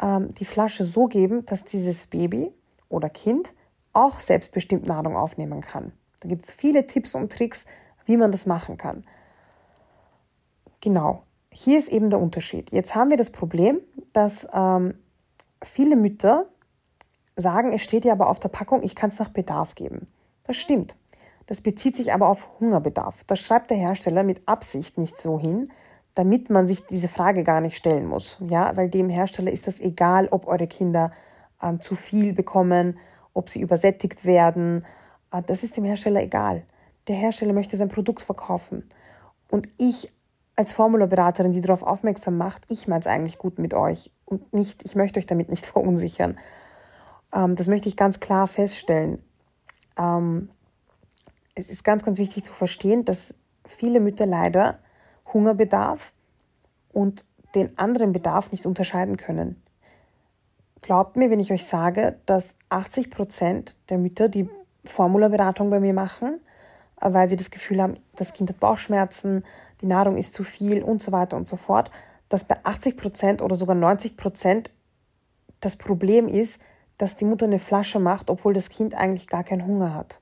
ähm, 0.00 0.35
die 0.35 0.45
Flasche 0.45 0.85
so 0.85 1.07
geben, 1.07 1.45
dass 1.47 1.64
dieses 1.64 2.07
Baby 2.07 2.52
oder 2.88 3.09
Kind 3.09 3.52
auch 3.93 4.21
selbstbestimmt 4.21 4.87
Nahrung 4.87 5.16
aufnehmen 5.16 5.61
kann. 5.61 5.93
Da 6.21 6.28
gibt 6.28 6.47
es 6.47 6.50
viele 6.50 6.87
Tipps 6.87 7.14
und 7.14 7.33
Tricks, 7.33 7.66
wie 8.07 8.16
man 8.16 8.33
das 8.33 8.47
machen 8.47 8.76
kann. 8.76 9.04
Genau, 10.81 11.23
hier 11.50 11.78
ist 11.78 11.88
eben 11.88 12.11
der 12.11 12.19
Unterschied. 12.19 12.71
Jetzt 12.73 12.95
haben 12.95 13.11
wir 13.11 13.16
das 13.16 13.31
Problem, 13.31 13.81
dass 14.12 14.47
ähm, 14.52 14.95
viele 15.62 15.97
Mütter 15.97 16.47
sagen, 17.37 17.73
es 17.73 17.83
steht 17.83 18.04
ja 18.04 18.12
aber 18.12 18.28
auf 18.28 18.40
der 18.40 18.49
Packung, 18.49 18.83
ich 18.83 18.95
kann 18.95 19.11
es 19.11 19.19
nach 19.19 19.31
Bedarf 19.31 19.75
geben. 19.75 20.09
Das 20.45 20.57
stimmt. 20.57 20.97
Das 21.47 21.61
bezieht 21.61 21.97
sich 21.97 22.12
aber 22.12 22.28
auf 22.28 22.49
Hungerbedarf. 22.61 23.25
Das 23.26 23.40
schreibt 23.40 23.71
der 23.71 23.76
Hersteller 23.76 24.25
mit 24.25 24.47
Absicht 24.47 24.99
nicht 24.99 25.19
so 25.19 25.38
hin, 25.38 25.71
damit 26.14 26.50
man 26.50 26.68
sich 26.68 26.85
diese 26.87 27.09
Frage 27.09 27.44
gar 27.44 27.61
nicht 27.61 27.76
stellen 27.76 28.06
muss. 28.06 28.38
Ja, 28.40 28.76
weil 28.76 28.88
dem 28.88 29.09
Hersteller 29.09 29.50
ist 29.50 29.66
das 29.66 29.80
egal, 29.80 30.28
ob 30.30 30.47
eure 30.47 30.66
Kinder 30.66 31.12
ähm, 31.62 31.80
zu 31.80 31.97
viel 31.97 32.33
bekommen, 32.33 32.99
ob 33.33 33.49
sie 33.49 33.61
übersättigt 33.61 34.25
werden. 34.25 34.85
Äh, 35.33 35.42
das 35.47 35.62
ist 35.64 35.76
dem 35.76 35.85
Hersteller 35.85 36.23
egal 36.23 36.64
der 37.09 37.16
Hersteller 37.16 37.52
möchte 37.52 37.76
sein 37.76 37.88
Produkt 37.88 38.23
verkaufen. 38.23 38.88
Und 39.50 39.68
ich 39.78 40.11
als 40.56 40.73
Formularberaterin, 40.73 41.52
die 41.52 41.61
darauf 41.61 41.83
aufmerksam 41.83 42.37
macht, 42.37 42.62
ich 42.68 42.87
meine 42.87 43.00
es 43.00 43.06
eigentlich 43.06 43.38
gut 43.38 43.59
mit 43.59 43.75
euch 43.75 44.11
und 44.25 44.52
nicht, 44.52 44.85
ich 44.85 44.94
möchte 44.94 45.18
euch 45.18 45.26
damit 45.26 45.49
nicht 45.49 45.66
verunsichern. 45.66 46.38
Ähm, 47.33 47.56
das 47.56 47.68
möchte 47.68 47.88
ich 47.88 47.97
ganz 47.97 48.21
klar 48.21 48.47
feststellen. 48.47 49.23
Ähm, 49.99 50.49
es 51.54 51.71
ist 51.71 51.85
ganz, 51.85 52.04
ganz 52.04 52.18
wichtig 52.18 52.44
zu 52.44 52.52
verstehen, 52.52 53.04
dass 53.04 53.35
viele 53.66 54.00
Mütter 54.00 54.26
leider 54.26 54.78
Hungerbedarf 55.34 56.12
und 56.92 57.24
den 57.54 57.76
anderen 57.78 58.12
Bedarf 58.12 58.52
nicht 58.52 58.66
unterscheiden 58.66 59.16
können. 59.16 59.62
Glaubt 60.80 61.16
mir, 61.16 61.30
wenn 61.30 61.40
ich 61.40 61.52
euch 61.52 61.64
sage, 61.64 62.18
dass 62.26 62.56
80 62.68 63.10
Prozent 63.10 63.76
der 63.88 63.98
Mütter, 63.98 64.28
die 64.28 64.48
Formularberatung 64.84 65.70
bei 65.70 65.80
mir 65.80 65.94
machen, 65.94 66.40
äh, 67.00 67.12
weil 67.12 67.28
sie 67.28 67.36
das 67.36 67.50
Gefühl 67.50 67.82
haben, 67.82 67.94
das 68.16 68.32
Kind 68.32 68.50
hat 68.50 68.60
Bauchschmerzen, 68.60 69.44
die 69.80 69.86
Nahrung 69.86 70.16
ist 70.16 70.34
zu 70.34 70.44
viel 70.44 70.82
und 70.82 71.02
so 71.02 71.12
weiter 71.12 71.36
und 71.36 71.48
so 71.48 71.56
fort, 71.56 71.90
dass 72.28 72.44
bei 72.44 72.56
80 72.64 72.96
Prozent 72.96 73.42
oder 73.42 73.56
sogar 73.56 73.74
90 73.74 74.16
Prozent 74.16 74.70
das 75.60 75.76
Problem 75.76 76.28
ist, 76.28 76.60
dass 76.98 77.16
die 77.16 77.24
Mutter 77.24 77.46
eine 77.46 77.58
Flasche 77.58 77.98
macht, 77.98 78.30
obwohl 78.30 78.54
das 78.54 78.68
Kind 78.68 78.94
eigentlich 78.94 79.26
gar 79.26 79.44
keinen 79.44 79.66
Hunger 79.66 79.94
hat. 79.94 80.20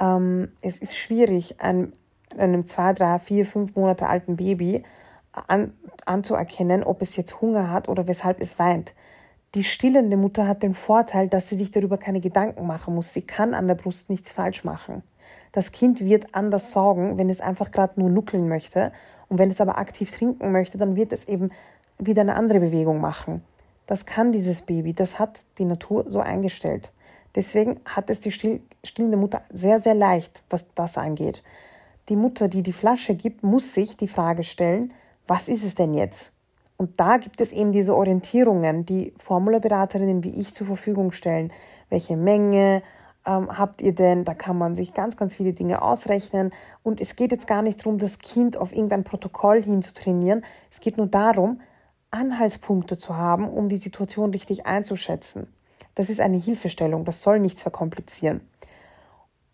Ähm, 0.00 0.52
es 0.60 0.78
ist 0.78 0.96
schwierig, 0.96 1.60
einem, 1.60 1.92
einem 2.38 2.66
zwei, 2.66 2.92
drei, 2.92 3.18
vier, 3.18 3.46
fünf 3.46 3.74
Monate 3.76 4.08
alten 4.08 4.36
Baby 4.36 4.82
an, 5.32 5.72
anzuerkennen, 6.06 6.82
ob 6.82 7.02
es 7.02 7.16
jetzt 7.16 7.40
Hunger 7.40 7.70
hat 7.70 7.88
oder 7.88 8.06
weshalb 8.06 8.40
es 8.40 8.58
weint. 8.58 8.94
Die 9.54 9.64
stillende 9.64 10.16
Mutter 10.16 10.48
hat 10.48 10.62
den 10.62 10.74
Vorteil, 10.74 11.28
dass 11.28 11.48
sie 11.48 11.56
sich 11.56 11.70
darüber 11.70 11.96
keine 11.96 12.20
Gedanken 12.20 12.66
machen 12.66 12.94
muss. 12.94 13.12
Sie 13.12 13.22
kann 13.22 13.54
an 13.54 13.68
der 13.68 13.76
Brust 13.76 14.10
nichts 14.10 14.32
falsch 14.32 14.64
machen. 14.64 15.02
Das 15.52 15.70
Kind 15.70 16.04
wird 16.04 16.34
anders 16.34 16.72
sorgen, 16.72 17.16
wenn 17.16 17.30
es 17.30 17.40
einfach 17.40 17.70
gerade 17.70 18.00
nur 18.00 18.10
nuckeln 18.10 18.48
möchte. 18.48 18.90
Und 19.28 19.38
wenn 19.38 19.50
es 19.50 19.60
aber 19.60 19.78
aktiv 19.78 20.10
trinken 20.10 20.50
möchte, 20.50 20.78
dann 20.78 20.96
wird 20.96 21.12
es 21.12 21.28
eben 21.28 21.50
wieder 21.98 22.22
eine 22.22 22.34
andere 22.34 22.58
Bewegung 22.58 23.00
machen. 23.00 23.42
Das 23.86 24.06
kann 24.06 24.32
dieses 24.32 24.62
Baby, 24.62 24.94
das 24.94 25.18
hat 25.18 25.44
die 25.58 25.64
Natur 25.64 26.04
so 26.08 26.18
eingestellt. 26.18 26.90
Deswegen 27.34 27.80
hat 27.84 28.10
es 28.10 28.20
die 28.20 28.32
stillende 28.32 29.16
Mutter 29.16 29.42
sehr, 29.52 29.78
sehr 29.80 29.94
leicht, 29.94 30.42
was 30.50 30.66
das 30.74 30.98
angeht. 30.98 31.42
Die 32.08 32.16
Mutter, 32.16 32.48
die 32.48 32.62
die 32.62 32.72
Flasche 32.72 33.14
gibt, 33.14 33.42
muss 33.42 33.72
sich 33.72 33.96
die 33.96 34.08
Frage 34.08 34.44
stellen, 34.44 34.92
was 35.26 35.48
ist 35.48 35.64
es 35.64 35.74
denn 35.74 35.94
jetzt? 35.94 36.32
Und 36.76 37.00
da 37.00 37.16
gibt 37.16 37.40
es 37.40 37.52
eben 37.52 37.72
diese 37.72 37.96
Orientierungen, 37.96 38.84
die 38.84 39.14
Formularberaterinnen 39.18 40.22
wie 40.22 40.40
ich 40.40 40.52
zur 40.52 40.66
Verfügung 40.66 41.12
stellen. 41.12 41.52
Welche 41.88 42.16
Menge 42.16 42.82
ähm, 43.26 43.56
habt 43.56 43.80
ihr 43.80 43.94
denn? 43.94 44.24
Da 44.24 44.34
kann 44.34 44.58
man 44.58 44.76
sich 44.76 44.92
ganz, 44.92 45.16
ganz 45.16 45.34
viele 45.34 45.54
Dinge 45.54 45.80
ausrechnen. 45.80 46.52
Und 46.82 47.00
es 47.00 47.16
geht 47.16 47.30
jetzt 47.30 47.46
gar 47.46 47.62
nicht 47.62 47.80
darum, 47.80 47.98
das 47.98 48.18
Kind 48.18 48.56
auf 48.56 48.72
irgendein 48.72 49.04
Protokoll 49.04 49.62
hinzutrainieren. 49.62 50.44
Es 50.70 50.80
geht 50.80 50.98
nur 50.98 51.06
darum, 51.06 51.60
Anhaltspunkte 52.10 52.98
zu 52.98 53.16
haben, 53.16 53.48
um 53.48 53.68
die 53.68 53.76
Situation 53.76 54.30
richtig 54.30 54.66
einzuschätzen. 54.66 55.46
Das 55.94 56.10
ist 56.10 56.20
eine 56.20 56.36
Hilfestellung, 56.36 57.04
das 57.04 57.22
soll 57.22 57.38
nichts 57.40 57.62
verkomplizieren. 57.62 58.40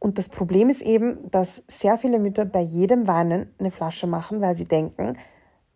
Und 0.00 0.18
das 0.18 0.30
Problem 0.30 0.70
ist 0.70 0.80
eben, 0.80 1.30
dass 1.30 1.62
sehr 1.68 1.98
viele 1.98 2.18
Mütter 2.18 2.46
bei 2.46 2.62
jedem 2.62 3.06
Weinen 3.06 3.54
eine 3.60 3.70
Flasche 3.70 4.06
machen, 4.06 4.40
weil 4.40 4.56
sie 4.56 4.64
denken, 4.64 5.16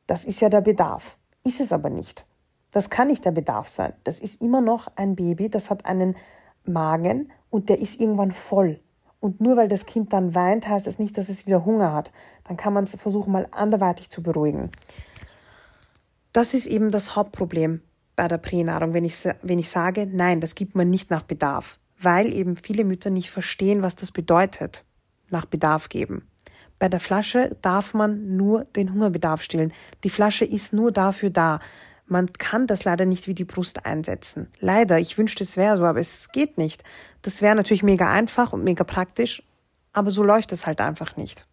das 0.07 0.25
ist 0.25 0.40
ja 0.40 0.49
der 0.49 0.62
Bedarf. 0.62 1.19
Ist 1.45 1.61
es 1.61 1.73
aber 1.73 1.90
nicht. 1.90 2.26
Das 2.73 2.90
kann 2.90 3.09
nicht 3.09 3.25
der 3.25 3.31
Bedarf 3.31 3.69
sein. 3.69 3.93
Das 4.02 4.21
ist 4.21 4.40
immer 4.40 4.62
noch 4.62 4.88
ein 4.97 5.14
Baby, 5.14 5.50
das 5.50 5.71
hat 5.71 5.85
einen 5.85 6.16
Magen 6.64 7.31
und 7.50 7.69
der 7.69 7.78
ist 7.78 8.00
irgendwann 8.00 8.33
voll. 8.33 8.81
Und 9.21 9.40
nur 9.40 9.57
weil 9.57 9.69
das 9.69 9.87
Kind 9.87 10.12
dann 10.12 10.35
weint, 10.35 10.66
heißt 10.66 10.87
das 10.87 10.99
nicht, 10.99 11.16
dass 11.16 11.28
es 11.28 11.47
wieder 11.47 11.64
Hunger 11.64 11.93
hat. 11.93 12.11
Dann 12.45 12.57
kann 12.57 12.73
man 12.73 12.85
es 12.85 12.97
versuchen, 12.97 13.33
mal 13.33 13.47
anderweitig 13.52 14.11
zu 14.11 14.23
beruhigen. 14.23 14.71
Das 16.33 16.52
ist 16.52 16.66
eben 16.66 16.90
das 16.90 17.14
Hauptproblem 17.14 17.83
bei 18.16 18.26
der 18.26 18.38
Pränahrung, 18.38 18.95
wenn 18.95 19.04
ich, 19.04 19.28
wenn 19.43 19.59
ich 19.59 19.71
sage, 19.71 20.09
nein, 20.11 20.40
das 20.40 20.54
gibt 20.54 20.75
man 20.75 20.90
nicht 20.90 21.11
nach 21.11 21.23
Bedarf, 21.23 21.78
weil 22.04 22.32
eben 22.32 22.56
viele 22.56 22.84
Mütter 22.84 23.11
nicht 23.11 23.30
verstehen, 23.30 23.82
was 23.82 23.96
das 23.96 24.11
bedeutet, 24.11 24.84
nach 25.30 25.46
Bedarf 25.46 25.88
geben. 25.88 26.28
Bei 26.78 26.88
der 26.88 27.00
Flasche 27.00 27.56
darf 27.62 27.94
man 27.94 28.37
nur 28.37 28.64
den 28.64 28.92
Hungerbedarf 28.92 29.42
stillen. 29.42 29.73
Die 30.02 30.11
Flasche 30.11 30.44
ist 30.44 30.73
nur 30.73 30.92
dafür 30.92 31.30
da. 31.30 31.61
Man 32.06 32.32
kann 32.32 32.66
das 32.66 32.84
leider 32.84 33.06
nicht 33.06 33.26
wie 33.26 33.34
die 33.34 33.44
Brust 33.44 33.87
einsetzen. 33.87 34.49
Leider, 34.61 34.99
ich 34.99 35.16
wünschte, 35.16 35.44
es 35.44 35.56
wäre 35.56 35.76
so, 35.76 35.84
aber 35.84 36.00
es 36.00 36.30
geht 36.32 36.58
nicht. 36.58 36.84
Das 37.23 37.40
wäre 37.40 37.54
natürlich 37.54 37.82
mega 37.82 38.11
einfach 38.11 38.52
und 38.52 38.64
mega 38.64 38.84
praktisch, 38.84 39.42
aber 39.92 40.11
so 40.11 40.23
läuft 40.23 40.52
es 40.52 40.66
halt 40.66 40.80
einfach 40.80 41.16
nicht. 41.16 41.46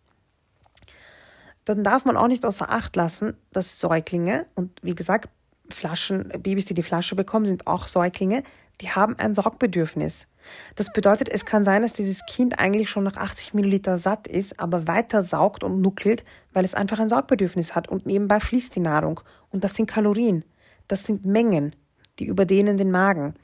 Dann 1.64 1.84
darf 1.84 2.06
man 2.06 2.18
auch 2.18 2.28
nicht 2.28 2.46
außer 2.46 2.70
Acht 2.70 2.96
lassen, 2.96 3.38
dass 3.54 3.80
Säuglinge 3.80 4.48
und 4.56 4.72
wie 4.82 4.96
gesagt, 4.96 5.30
Flaschen, 5.70 6.28
Babys, 6.28 6.66
die 6.66 6.74
die 6.74 6.84
Flasche 6.84 7.16
bekommen, 7.16 7.46
sind 7.46 7.68
auch 7.68 7.88
Säuglinge, 7.88 8.44
die 8.80 8.90
haben 8.92 9.18
ein 9.20 9.36
Saugbedürfnis. 9.36 10.28
Das 10.76 10.92
bedeutet, 10.92 11.30
es 11.30 11.46
kann 11.46 11.66
sein, 11.66 11.84
dass 11.84 11.94
dieses 11.94 12.26
Kind 12.26 12.60
eigentlich 12.60 12.90
schon 12.90 13.04
nach 13.04 13.18
80 13.18 13.54
Milliliter 13.54 13.98
satt 13.98 14.28
ist, 14.28 14.60
aber 14.60 14.88
weiter 14.88 15.22
saugt 15.22 15.64
und 15.64 15.82
nuckelt, 15.82 16.24
weil 16.54 16.66
es 16.66 16.74
einfach 16.74 17.00
ein 17.00 17.10
Saugbedürfnis 17.10 17.76
hat 17.76 17.90
und 17.90 18.06
nebenbei 18.06 18.40
fließt 18.40 18.76
die 18.76 18.80
Nahrung. 18.80 19.22
Und 19.50 19.64
das 19.64 19.76
sind 19.76 19.88
Kalorien. 19.88 20.44
Das 20.88 21.04
sind 21.04 21.26
Mengen, 21.26 21.76
die 22.20 22.26
überdehnen 22.26 22.78
den 22.78 22.92
Magen. 22.92 23.36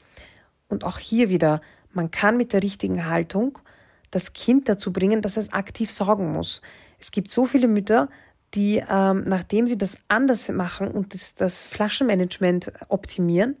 Und 0.68 0.84
auch 0.84 0.98
hier 0.98 1.28
wieder, 1.28 1.60
man 1.92 2.10
kann 2.10 2.36
mit 2.36 2.52
der 2.52 2.62
richtigen 2.62 3.06
Haltung 3.06 3.58
das 4.10 4.32
Kind 4.32 4.68
dazu 4.68 4.92
bringen, 4.92 5.22
dass 5.22 5.36
es 5.36 5.52
aktiv 5.52 5.90
sorgen 5.90 6.32
muss. 6.32 6.62
Es 6.98 7.10
gibt 7.10 7.30
so 7.30 7.46
viele 7.46 7.68
Mütter, 7.68 8.08
die, 8.54 8.82
ähm, 8.88 9.24
nachdem 9.26 9.66
sie 9.66 9.78
das 9.78 9.96
anders 10.08 10.48
machen 10.48 10.88
und 10.88 11.14
das, 11.14 11.34
das 11.34 11.68
Flaschenmanagement 11.68 12.72
optimieren, 12.88 13.56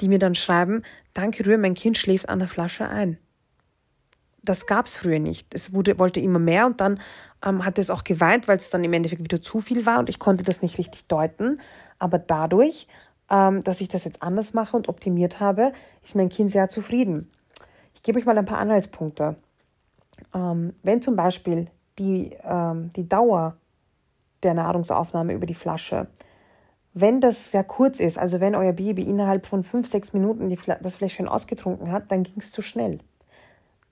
die 0.00 0.08
mir 0.08 0.18
dann 0.18 0.34
schreiben, 0.34 0.82
danke 1.14 1.46
Rühr, 1.46 1.58
mein 1.58 1.74
Kind 1.74 1.98
schläft 1.98 2.28
an 2.28 2.38
der 2.38 2.48
Flasche 2.48 2.88
ein. 2.88 3.18
Das 4.42 4.66
gab 4.66 4.86
es 4.86 4.96
früher 4.96 5.18
nicht. 5.18 5.54
Es 5.54 5.72
wurde, 5.72 5.98
wollte 5.98 6.20
immer 6.20 6.38
mehr 6.38 6.66
und 6.66 6.80
dann 6.80 7.00
ähm, 7.44 7.64
hat 7.64 7.78
es 7.78 7.90
auch 7.90 8.04
geweint, 8.04 8.48
weil 8.48 8.56
es 8.56 8.70
dann 8.70 8.84
im 8.84 8.92
Endeffekt 8.92 9.22
wieder 9.22 9.42
zu 9.42 9.60
viel 9.60 9.84
war 9.86 9.98
und 9.98 10.08
ich 10.08 10.18
konnte 10.18 10.44
das 10.44 10.62
nicht 10.62 10.78
richtig 10.78 11.06
deuten. 11.08 11.60
Aber 11.98 12.18
dadurch, 12.18 12.86
ähm, 13.28 13.62
dass 13.62 13.80
ich 13.80 13.88
das 13.88 14.04
jetzt 14.04 14.22
anders 14.22 14.54
mache 14.54 14.76
und 14.76 14.88
optimiert 14.88 15.40
habe, 15.40 15.72
ist 16.02 16.16
mein 16.16 16.30
Kind 16.30 16.50
sehr 16.50 16.68
zufrieden. 16.68 17.30
Ich 17.94 18.02
gebe 18.02 18.18
euch 18.18 18.24
mal 18.24 18.38
ein 18.38 18.46
paar 18.46 18.58
Anhaltspunkte. 18.58 19.36
Ähm, 20.34 20.74
wenn 20.82 21.02
zum 21.02 21.16
Beispiel 21.16 21.68
die, 21.98 22.36
ähm, 22.44 22.90
die 22.96 23.08
Dauer 23.08 23.56
der 24.42 24.54
Nahrungsaufnahme 24.54 25.34
über 25.34 25.46
die 25.46 25.54
Flasche 25.54 26.06
wenn 26.92 27.20
das 27.20 27.50
sehr 27.52 27.64
kurz 27.64 28.00
ist, 28.00 28.18
also 28.18 28.40
wenn 28.40 28.54
euer 28.54 28.72
Baby 28.72 29.02
innerhalb 29.02 29.46
von 29.46 29.62
fünf, 29.62 29.86
sechs 29.86 30.12
Minuten 30.12 30.54
das 30.82 30.96
Fläschchen 30.96 31.28
ausgetrunken 31.28 31.92
hat, 31.92 32.10
dann 32.10 32.24
ging 32.24 32.34
es 32.38 32.50
zu 32.50 32.62
schnell. 32.62 32.98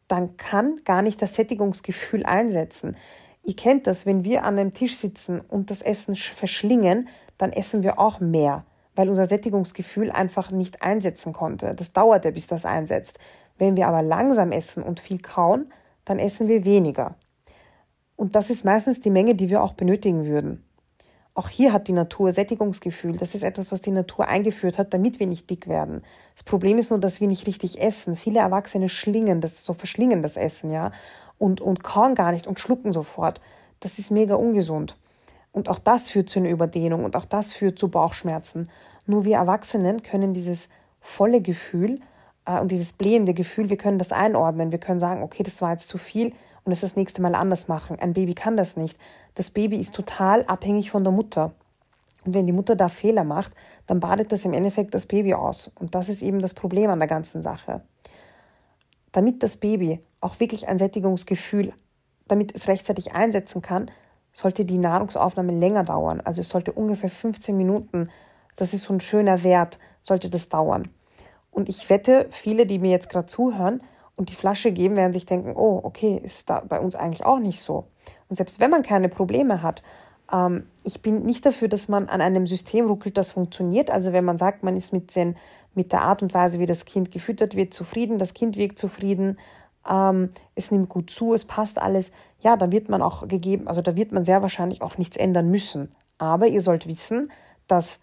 Dann 0.09 0.37
kann 0.37 0.81
gar 0.85 1.03
nicht 1.03 1.23
das 1.23 1.35
Sättigungsgefühl 1.35 2.25
einsetzen. 2.25 2.97
Ihr 3.45 3.55
kennt 3.55 3.87
das, 3.87 4.05
wenn 4.05 4.25
wir 4.25 4.43
an 4.45 4.59
einem 4.59 4.75
Tisch 4.75 4.97
sitzen 4.97 5.41
und 5.41 5.71
das 5.71 5.83
Essen 5.83 6.17
verschlingen, 6.17 7.09
dann 7.37 7.53
essen 7.53 7.83
wir 7.83 7.99
auch 7.99 8.19
mehr, 8.19 8.65
weil 8.97 9.09
unser 9.09 9.27
Sättigungsgefühl 9.27 10.11
einfach 10.11 10.51
nicht 10.51 10.83
einsetzen 10.83 11.33
konnte. 11.33 11.75
Das 11.75 11.93
dauert 11.93 12.25
ja, 12.25 12.33
bis 12.33 12.49
das 12.49 12.65
einsetzt. 12.65 13.19
Wenn 13.59 13.77
wir 13.77 13.87
aber 13.87 14.03
langsam 14.03 14.51
essen 14.51 14.83
und 14.83 14.99
viel 14.99 15.19
kauen, 15.19 15.73
dann 16.05 16.19
essen 16.19 16.49
wir 16.49 16.65
weniger. 16.65 17.15
Und 18.17 18.35
das 18.35 18.51
ist 18.51 18.65
meistens 18.65 19.01
die 19.01 19.11
Menge, 19.11 19.37
die 19.37 19.51
wir 19.51 19.63
auch 19.63 19.75
benötigen 19.75 20.27
würden. 20.27 20.65
Auch 21.39 21.51
hier 21.51 21.73
hat 21.73 21.87
die 21.87 21.93
Natur 21.93 22.33
Sättigungsgefühl. 22.33 23.17
Das 23.17 23.37
ist 23.37 23.45
etwas, 23.45 23.71
was 23.71 23.81
die 23.81 23.93
Natur 23.93 24.27
eingeführt 24.27 24.77
hat, 24.77 24.93
damit 24.93 25.21
wir 25.21 25.29
nicht 25.29 25.49
dick 25.49 25.69
werden. 25.69 26.03
Das 26.35 26.43
Problem 26.43 26.79
ist 26.79 26.91
nur, 26.91 26.99
dass 26.99 27.21
wir 27.21 27.29
nicht 27.29 27.47
richtig 27.47 27.81
essen. 27.81 28.17
Viele 28.17 28.41
Erwachsene 28.41 28.89
schlingen 28.89 29.41
das, 29.41 29.65
so 29.65 29.73
verschlingen 29.73 30.21
das 30.21 30.37
Essen, 30.37 30.73
ja, 30.73 30.91
und, 31.39 31.61
und 31.61 31.85
kauen 31.85 32.17
gar 32.17 32.33
nicht 32.33 32.49
und 32.49 32.59
schlucken 32.59 32.93
sofort. 32.93 33.41
Das 33.79 34.01
ist 34.01 34.11
mega 34.11 34.35
ungesund. 34.35 34.97
Und 35.53 35.69
auch 35.69 35.79
das 35.79 36.11
führt 36.11 36.29
zu 36.29 36.41
einer 36.41 36.49
Überdehnung 36.49 37.05
und 37.05 37.15
auch 37.15 37.25
das 37.25 37.53
führt 37.53 37.79
zu 37.79 37.87
Bauchschmerzen. 37.87 38.69
Nur 39.07 39.25
wir 39.25 39.37
Erwachsenen 39.37 40.03
können 40.03 40.35
dieses 40.35 40.69
volle 41.01 41.41
Gefühl 41.41 42.01
äh, 42.47 42.59
und 42.59 42.73
dieses 42.73 42.95
blähende 42.95 43.33
Gefühl, 43.33 43.71
wir 43.71 43.77
können 43.77 43.99
das 43.99 44.11
einordnen. 44.11 44.73
Wir 44.73 44.81
können 44.81 44.99
sagen, 44.99 45.23
okay, 45.23 45.45
das 45.45 45.63
war 45.63 45.71
jetzt 45.71 45.89
zu 45.89 45.99
viel 45.99 46.33
und 46.65 46.73
es 46.73 46.81
das 46.81 46.97
nächste 46.97 47.23
Mal 47.23 47.37
anders 47.37 47.69
machen. 47.69 47.97
Ein 48.01 48.13
Baby 48.13 48.35
kann 48.35 48.57
das 48.57 48.77
nicht. 48.77 48.99
Das 49.39 49.51
Baby 49.51 49.77
ist 49.77 49.95
total 49.95 50.45
abhängig 50.47 50.91
von 50.91 51.05
der 51.05 51.13
Mutter. 51.13 51.53
Und 52.25 52.35
wenn 52.35 52.47
die 52.47 52.53
Mutter 52.53 52.75
da 52.75 52.89
Fehler 52.89 53.23
macht, 53.23 53.53
dann 53.87 54.01
badet 54.01 54.33
das 54.33 54.45
im 54.45 54.53
Endeffekt 54.53 54.95
das 54.95 55.07
Baby 55.07 55.35
aus. 55.35 55.71
Und 55.79 55.95
das 55.95 56.09
ist 56.09 56.23
eben 56.23 56.41
das 56.41 56.55
Problem 56.55 56.91
an 56.91 56.99
der 56.99 57.07
ganzen 57.07 57.41
Sache. 57.41 57.83
Damit 59.13 59.45
das 59.45 59.59
Baby 59.59 60.01
auch 60.21 60.41
wirklich 60.41 60.67
ein 60.67 60.81
Sättigungsgefühl, 60.81 61.73
damit 62.27 62.53
es 62.53 62.67
rechtzeitig 62.67 63.13
einsetzen 63.13 63.63
kann, 63.63 63.93
sollte 64.33 64.65
die 64.65 64.77
Nahrungsaufnahme 64.77 65.53
länger 65.53 65.85
dauern. 65.85 66.21
Also 66.21 66.41
es 66.41 66.49
sollte 66.49 66.73
ungefähr 66.73 67.09
15 67.09 67.57
Minuten, 67.57 68.11
das 68.57 68.75
ist 68.75 68.83
so 68.83 68.93
ein 68.93 69.01
schöner 69.01 69.45
Wert, 69.45 69.79
sollte 70.03 70.31
das 70.31 70.49
dauern. 70.49 70.89
Und 71.53 71.69
ich 71.69 71.89
wette, 71.89 72.27
viele, 72.31 72.67
die 72.67 72.81
mir 72.81 72.91
jetzt 72.91 73.09
gerade 73.09 73.29
zuhören 73.29 73.85
und 74.17 74.31
die 74.31 74.35
Flasche 74.35 74.73
geben, 74.73 74.97
werden 74.97 75.13
sich 75.13 75.27
denken, 75.27 75.53
oh, 75.55 75.79
okay, 75.85 76.21
ist 76.25 76.51
da 76.51 76.65
bei 76.69 76.81
uns 76.81 76.97
eigentlich 76.97 77.25
auch 77.25 77.39
nicht 77.39 77.61
so. 77.61 77.87
Und 78.29 78.37
selbst 78.37 78.61
wenn 78.61 78.71
man 78.71 78.83
keine 78.83 79.09
Probleme 79.09 79.63
hat, 79.63 79.83
Ähm, 80.31 80.67
ich 80.85 81.01
bin 81.01 81.25
nicht 81.25 81.47
dafür, 81.47 81.69
dass 81.69 81.89
man 81.89 82.09
an 82.09 82.21
einem 82.21 82.47
System 82.47 82.87
ruckelt, 82.87 83.17
das 83.17 83.33
funktioniert. 83.33 83.91
Also 83.91 84.13
wenn 84.13 84.25
man 84.25 84.37
sagt, 84.39 84.63
man 84.63 84.77
ist 84.77 84.93
mit, 84.93 85.15
den, 85.17 85.37
mit 85.75 85.91
der 85.91 86.03
Art 86.03 86.23
und 86.23 86.35
Weise, 86.35 86.59
wie 86.59 86.67
das 86.67 86.85
Kind 86.85 87.11
gefüttert 87.11 87.57
wird, 87.57 87.73
zufrieden, 87.73 88.19
das 88.19 88.35
Kind 88.35 88.57
wirkt 88.57 88.79
zufrieden, 88.79 89.39
ähm, 89.89 90.31
es 90.55 90.71
nimmt 90.71 90.91
gut 90.91 91.11
zu, 91.11 91.33
es 91.33 91.47
passt 91.47 91.79
alles, 91.79 92.13
ja, 92.41 92.57
dann 92.59 92.73
wird 92.73 92.91
man 92.91 93.01
auch 93.01 93.27
gegeben, 93.27 93.69
also 93.69 93.81
da 93.81 93.97
wird 93.97 94.13
man 94.13 94.27
sehr 94.27 94.43
wahrscheinlich 94.43 94.83
auch 94.83 94.99
nichts 94.99 95.17
ändern 95.17 95.51
müssen. 95.51 95.95
Aber 96.19 96.47
ihr 96.47 96.61
sollt 96.61 96.87
wissen, 96.87 97.33
dass 97.67 97.99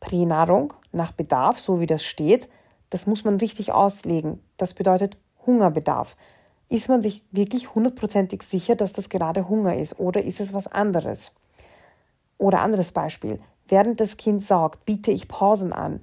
Pränahrung 0.00 0.72
nach 0.92 1.12
Bedarf, 1.12 1.60
so 1.60 1.78
wie 1.80 1.86
das 1.86 2.04
steht, 2.04 2.48
das 2.88 3.06
muss 3.06 3.24
man 3.24 3.36
richtig 3.36 3.72
auslegen. 3.72 4.40
Das 4.56 4.72
bedeutet 4.72 5.18
Hungerbedarf. 5.44 6.16
Ist 6.68 6.88
man 6.88 7.00
sich 7.00 7.22
wirklich 7.30 7.74
hundertprozentig 7.74 8.42
sicher, 8.42 8.74
dass 8.74 8.92
das 8.92 9.08
gerade 9.08 9.48
Hunger 9.48 9.76
ist 9.76 10.00
oder 10.00 10.24
ist 10.24 10.40
es 10.40 10.52
was 10.52 10.66
anderes? 10.66 11.32
Oder 12.38 12.60
anderes 12.60 12.92
Beispiel. 12.92 13.40
Während 13.68 14.00
das 14.00 14.16
Kind 14.16 14.42
saugt, 14.42 14.84
biete 14.84 15.10
ich 15.10 15.28
Pausen 15.28 15.72
an. 15.72 16.02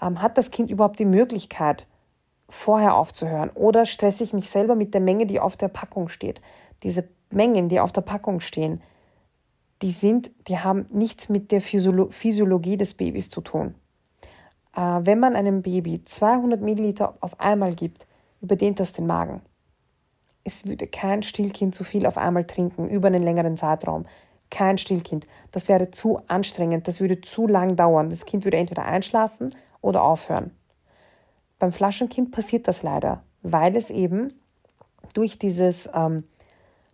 Ähm, 0.00 0.20
hat 0.20 0.36
das 0.36 0.50
Kind 0.50 0.70
überhaupt 0.70 0.98
die 0.98 1.04
Möglichkeit, 1.04 1.86
vorher 2.48 2.94
aufzuhören? 2.96 3.50
Oder 3.54 3.86
stresse 3.86 4.24
ich 4.24 4.32
mich 4.32 4.50
selber 4.50 4.74
mit 4.74 4.94
der 4.94 5.00
Menge, 5.00 5.26
die 5.26 5.40
auf 5.40 5.56
der 5.56 5.68
Packung 5.68 6.08
steht? 6.08 6.40
Diese 6.82 7.08
Mengen, 7.30 7.68
die 7.68 7.80
auf 7.80 7.92
der 7.92 8.02
Packung 8.02 8.40
stehen, 8.40 8.82
die 9.82 9.90
sind, 9.90 10.30
die 10.48 10.58
haben 10.58 10.86
nichts 10.90 11.28
mit 11.28 11.50
der 11.50 11.60
Physiolo 11.60 12.08
Physiologie 12.10 12.76
des 12.76 12.94
Babys 12.94 13.30
zu 13.30 13.40
tun. 13.40 13.74
Äh, 14.76 14.80
wenn 14.80 15.18
man 15.18 15.34
einem 15.34 15.62
Baby 15.62 16.04
200 16.04 16.60
Milliliter 16.60 17.16
auf 17.20 17.40
einmal 17.40 17.74
gibt, 17.74 18.06
überdehnt 18.40 18.80
das 18.80 18.92
den 18.92 19.06
Magen. 19.06 19.42
Es 20.44 20.66
würde 20.66 20.86
kein 20.86 21.22
Stillkind 21.22 21.74
zu 21.74 21.84
viel 21.84 22.06
auf 22.06 22.18
einmal 22.18 22.44
trinken 22.44 22.88
über 22.88 23.08
einen 23.08 23.22
längeren 23.22 23.56
Zeitraum. 23.56 24.04
Kein 24.50 24.78
Stillkind. 24.78 25.26
Das 25.52 25.68
wäre 25.68 25.90
zu 25.90 26.20
anstrengend, 26.28 26.86
das 26.86 27.00
würde 27.00 27.20
zu 27.22 27.46
lang 27.46 27.76
dauern. 27.76 28.10
Das 28.10 28.26
Kind 28.26 28.44
würde 28.44 28.58
entweder 28.58 28.84
einschlafen 28.84 29.54
oder 29.80 30.02
aufhören. 30.02 30.50
Beim 31.58 31.72
Flaschenkind 31.72 32.30
passiert 32.30 32.68
das 32.68 32.82
leider, 32.82 33.22
weil 33.42 33.74
es 33.74 33.90
eben 33.90 34.34
durch 35.14 35.38
dieses, 35.38 35.88
ähm, 35.94 36.24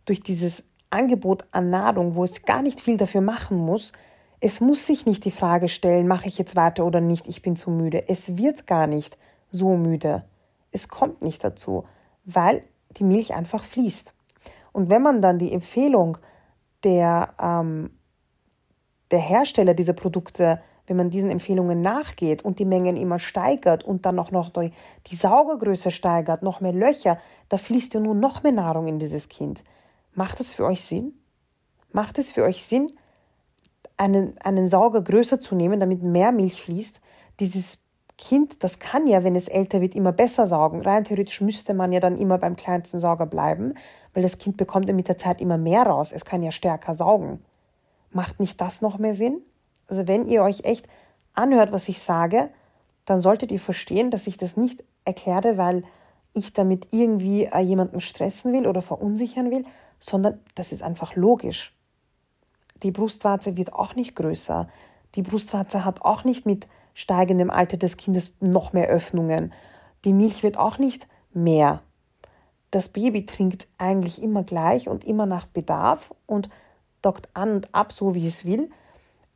durch 0.05 0.23
dieses 0.23 0.65
Angebot 0.91 1.45
an 1.51 1.71
Nahrung, 1.71 2.15
wo 2.15 2.25
es 2.25 2.45
gar 2.45 2.63
nicht 2.63 2.81
viel 2.81 2.97
dafür 2.97 3.21
machen 3.21 3.59
muss, 3.59 3.93
es 4.41 4.61
muss 4.61 4.87
sich 4.87 5.05
nicht 5.05 5.25
die 5.25 5.31
Frage 5.31 5.69
stellen, 5.69 6.09
mache 6.09 6.27
ich 6.27 6.39
jetzt 6.39 6.57
weiter 6.57 6.87
oder 6.87 7.01
nicht, 7.01 7.27
ich 7.27 7.43
bin 7.43 7.57
zu 7.57 7.71
müde. 7.71 8.09
Es 8.09 8.39
wird 8.39 8.67
gar 8.67 8.87
nicht 8.87 9.19
so 9.51 9.77
müde. 9.77 10.25
Es 10.73 10.89
kommt 10.89 11.21
nicht 11.21 11.45
dazu, 11.45 11.85
weil 12.25 12.63
die 12.97 13.05
Milch 13.05 13.35
einfach 13.35 13.65
fließt. 13.65 14.15
Und 14.73 14.89
wenn 14.89 15.03
man 15.03 15.23
dann 15.23 15.39
die 15.39 15.53
Empfehlung 15.53 16.19
der, 16.85 17.35
ähm, 17.41 17.91
der 19.11 19.19
Hersteller 19.19 19.75
dieser 19.75 19.93
Produkte, 19.93 20.61
wenn 20.87 20.97
man 20.97 21.11
diesen 21.11 21.31
Empfehlungen 21.31 21.83
nachgeht 21.83 22.45
und 22.45 22.59
die 22.59 22.65
Mengen 22.65 22.97
immer 22.97 23.19
steigert 23.19 23.85
und 23.85 24.07
dann 24.07 24.19
auch 24.19 24.33
noch 24.33 24.51
die, 24.51 25.15
Saugergröße 25.15 25.91
steigert, 25.91 26.43
noch 26.43 26.61
mehr 26.61 26.73
Löcher, 26.73 27.19
da 27.49 27.59
fließt 27.59 27.95
ja 27.95 28.01
nun 28.01 28.19
noch 28.19 28.43
mehr 28.43 28.53
Nahrung 28.53 28.87
in 28.87 28.99
dieses 28.99 29.29
Kind. 29.29 29.63
Macht 30.15 30.41
es 30.41 30.55
für 30.55 30.65
euch 30.65 30.83
Sinn? 30.83 31.15
Macht 31.93 32.19
es 32.19 32.33
für 32.33 32.43
euch 32.43 32.65
Sinn, 32.65 32.93
einen, 33.97 34.37
einen 34.39 34.69
Sauger 34.69 35.03
größer 35.03 35.39
zu 35.41 35.55
nehmen, 35.55 35.79
damit 35.79 36.03
mehr 36.03 36.33
Milch 36.33 36.63
fließt? 36.63 37.01
Dieses 37.39 37.80
Kind, 38.21 38.63
das 38.63 38.79
kann 38.79 39.07
ja, 39.07 39.25
wenn 39.25 39.35
es 39.35 39.49
älter 39.49 39.81
wird, 39.81 39.95
immer 39.95 40.13
besser 40.13 40.47
saugen. 40.47 40.83
Rein 40.83 41.05
theoretisch 41.05 41.41
müsste 41.41 41.73
man 41.73 41.91
ja 41.91 42.01
dann 42.01 42.19
immer 42.19 42.37
beim 42.37 42.55
kleinsten 42.55 42.99
Sauger 42.99 43.25
bleiben, 43.25 43.73
weil 44.13 44.23
das 44.23 44.37
Kind 44.37 44.59
bekommt 44.59 44.89
ja 44.89 44.95
mit 44.95 45.09
der 45.09 45.17
Zeit 45.17 45.41
immer 45.41 45.57
mehr 45.57 45.85
raus. 45.85 46.13
Es 46.13 46.27
kann 46.27 46.43
ja 46.43 46.53
stärker 46.53 46.95
saugen. 46.95 47.43
Macht 48.13 48.39
nicht 48.39 48.61
das 48.61 48.83
noch 48.83 48.99
mehr 48.99 49.15
Sinn? 49.15 49.41
Also 49.89 50.07
wenn 50.07 50.29
ihr 50.29 50.43
euch 50.43 50.65
echt 50.65 50.87
anhört, 51.33 51.73
was 51.73 51.89
ich 51.89 51.99
sage, 51.99 52.51
dann 53.07 53.23
solltet 53.23 53.51
ihr 53.51 53.59
verstehen, 53.59 54.11
dass 54.11 54.27
ich 54.27 54.37
das 54.37 54.59
nicht 54.59 54.85
erkläre, 55.07 55.57
weil 55.57 55.83
ich 56.35 56.53
damit 56.53 56.89
irgendwie 56.91 57.47
äh, 57.47 57.61
jemanden 57.61 58.03
stressen 58.03 58.53
will 58.53 58.67
oder 58.67 58.83
verunsichern 58.83 59.51
will, 59.51 59.65
sondern 59.99 60.39
das 60.55 60.73
ist 60.73 60.83
einfach 60.83 61.17
logisch. 61.17 61.75
Die 62.83 62.91
Brustwarze 62.91 63.57
wird 63.57 63.73
auch 63.73 63.95
nicht 63.95 64.15
größer. 64.15 64.69
Die 65.15 65.23
Brustwarze 65.23 65.87
hat 65.87 66.03
auch 66.03 66.25
nicht 66.25 66.45
mit 66.45 66.69
steigendem 66.95 67.51
Alter 67.51 67.77
des 67.77 67.97
Kindes 67.97 68.33
noch 68.41 68.73
mehr 68.73 68.89
Öffnungen. 68.89 69.53
Die 70.05 70.13
Milch 70.13 70.43
wird 70.43 70.59
auch 70.59 70.79
nicht 70.79 71.07
mehr. 71.33 71.83
Das 72.71 72.89
Baby 72.89 73.27
trinkt 73.27 73.69
eigentlich 73.79 74.23
immer 74.23 74.43
gleich 74.45 74.89
und 74.89 75.05
immer 75.05 75.27
nach 75.27 75.47
Bedarf 75.47 76.15
und 76.27 76.49
dockt 77.03 77.29
an 77.35 77.51
und 77.57 77.75
ab, 77.75 77.93
so 77.93 78.15
wie 78.15 78.27
es 78.27 78.45
will. 78.45 78.71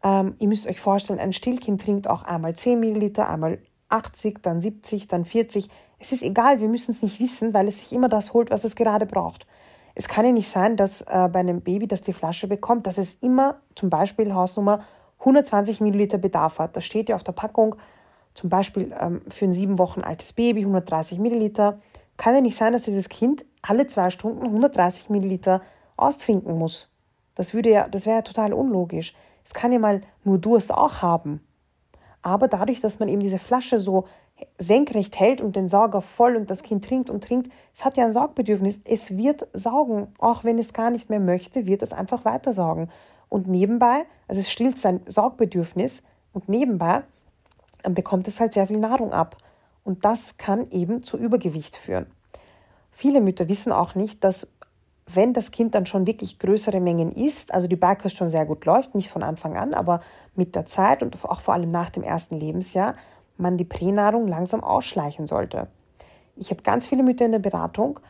Ähm, 0.03 0.35
ihr 0.39 0.49
müsst 0.49 0.67
euch 0.67 0.81
vorstellen, 0.81 1.19
ein 1.19 1.33
Stillkind 1.33 1.81
trinkt 1.81 2.09
auch 2.09 2.23
einmal 2.23 2.55
10 2.55 2.79
Milliliter, 2.79 3.29
einmal 3.29 3.59
80, 3.89 4.43
dann 4.43 4.61
70, 4.61 5.09
dann 5.09 5.25
40. 5.25 5.69
Es 5.99 6.13
ist 6.13 6.23
egal, 6.23 6.61
wir 6.61 6.69
müssen 6.69 6.91
es 6.91 7.03
nicht 7.03 7.21
wissen, 7.21 7.55
weil 7.55 7.69
es 7.69 7.79
sich 7.79 7.93
immer 7.93 8.09
das 8.09 8.35
holt, 8.35 8.51
was 8.51 8.65
es 8.65 8.77
gerade 8.77 9.07
braucht. 9.07 9.47
Es 9.95 10.09
kann 10.09 10.27
ja 10.27 10.33
nicht 10.33 10.49
sein, 10.49 10.77
dass 10.77 11.03
äh, 11.03 11.29
bei 11.33 11.41
einem 11.41 11.61
Baby, 11.61 11.87
das 11.87 12.03
die 12.03 12.13
Flasche 12.13 12.49
bekommt, 12.49 12.87
dass 12.87 12.99
es 12.99 13.15
immer 13.15 13.61
zum 13.77 13.91
Beispiel 13.91 14.35
Hausnummer 14.35 14.85
120 15.25 15.81
Milliliter 15.81 16.19
Bedarf 16.19 16.59
hat. 16.59 16.77
Das 16.77 16.85
steht 16.85 17.09
ja 17.09 17.17
auf 17.17 17.25
der 17.25 17.33
Packung, 17.33 17.77
zum 18.35 18.51
Beispiel 18.51 18.95
ähm, 19.01 19.23
für 19.29 19.47
ein 19.47 19.53
sieben 19.53 19.79
Wochen 19.79 20.01
altes 20.03 20.33
Baby 20.33 20.61
130 20.61 21.19
Milliliter. 21.19 21.79
Kann 22.17 22.35
ja 22.35 22.41
nicht 22.41 22.57
sein, 22.57 22.73
dass 22.73 22.83
dieses 22.83 23.09
Kind 23.09 23.45
alle 23.63 23.87
zwei 23.87 24.11
Stunden 24.11 24.45
130 24.45 25.11
Milliliter 25.11 25.63
austrinken 25.97 26.59
muss. 26.59 26.91
Das 27.35 27.55
würde 27.55 27.71
ja, 27.71 27.89
das 27.89 28.07
wäre 28.07 28.17
ja 28.17 28.23
total 28.23 28.53
unlogisch. 28.53 29.15
Es 29.45 29.55
kann 29.55 29.73
ja 29.73 29.79
mal 29.79 30.03
nur 30.23 30.39
Durst 30.39 30.73
auch 30.73 31.03
haben. 31.03 31.41
Aber 32.23 32.49
dadurch, 32.49 32.81
dass 32.81 32.99
man 32.99 33.09
eben 33.09 33.21
diese 33.21 33.39
Flasche 33.39 33.79
so 33.79 34.07
senkrecht 34.59 35.19
hält 35.19 35.41
und 35.41 35.57
den 35.57 35.69
Sauger 35.69 36.03
voll 36.03 36.37
und 36.37 36.51
das 36.51 36.63
Kind 36.63 36.85
trinkt 36.85 37.11
und 37.11 37.23
trinkt, 37.23 37.53
es 37.73 37.85
hat 37.85 37.97
ja 37.97 38.05
ein 38.05 38.13
Saugbedürfnis. 38.13 38.81
Es 38.85 39.17
wird 39.17 39.47
saugen. 39.53 40.09
Auch 40.19 40.45
wenn 40.45 40.59
es 40.59 40.73
gar 40.73 40.91
nicht 40.91 41.11
mehr 41.11 41.21
möchte, 41.21 41.67
wird 41.67 41.83
es 41.83 41.93
einfach 41.93 42.25
weiter 42.25 42.53
saugen. 42.53 42.91
Und 43.29 43.49
nebenbei, 43.49 44.05
also 44.29 44.41
es 44.41 44.51
stillt 44.51 44.79
sein 44.79 45.01
Saugbedürfnis 45.07 46.03
und 46.33 46.49
nebenbei 46.49 47.03
ähm, 47.83 47.95
bekommt 47.95 48.29
es 48.29 48.41
halt 48.41 48.53
sehr 48.53 48.67
viel 48.67 48.79
Nahrung 48.79 49.13
ab. 49.13 49.37
Und 49.85 50.05
das 50.05 50.37
kann 50.37 50.71
eben 50.71 51.03
zu 51.03 51.19
Übergewicht 51.19 51.77
führen. 51.77 52.07
Viele 52.91 53.21
Mütter 53.21 53.49
wissen 53.49 53.73
auch 53.73 53.95
nicht, 53.95 54.25
dass 54.25 54.49
wenn 55.07 55.35
das 55.35 55.51
Kind 55.51 55.75
dann 55.75 55.85
schon 55.85 56.07
wirklich 56.07 56.39
größere 56.39 56.81
Mengen 56.81 57.13
isst, 57.13 57.53
also 57.53 57.67
die 57.67 57.77
Beikost 57.77 58.17
schon 58.17 58.29
sehr 58.29 58.47
gut 58.47 58.65
läuft, 58.65 58.95
nicht 58.95 59.11
von 59.11 59.23
Anfang 59.23 59.57
an, 59.57 59.75
aber 59.75 60.01
mit 60.35 60.55
der 60.55 60.67
Zeit 60.67 61.03
und 61.03 61.23
auch 61.25 61.41
vor 61.41 61.55
allem 61.55 61.71
nach 61.71 61.91
dem 61.91 62.03
ersten 62.03 62.37
Lebensjahr, 62.41 62.95
man 63.37 63.59
die 63.59 63.65
Pränahrung 63.65 64.29
langsam 64.29 64.63
ausschleichen 64.63 65.27
sollte. 65.27 65.69
Ich 66.37 66.51
habe 66.51 66.63
ganz 66.63 66.87
viele 66.87 67.03
Mütter 67.03 67.25
in 67.25 67.33
der 67.33 67.39
Beratung, 67.39 68.01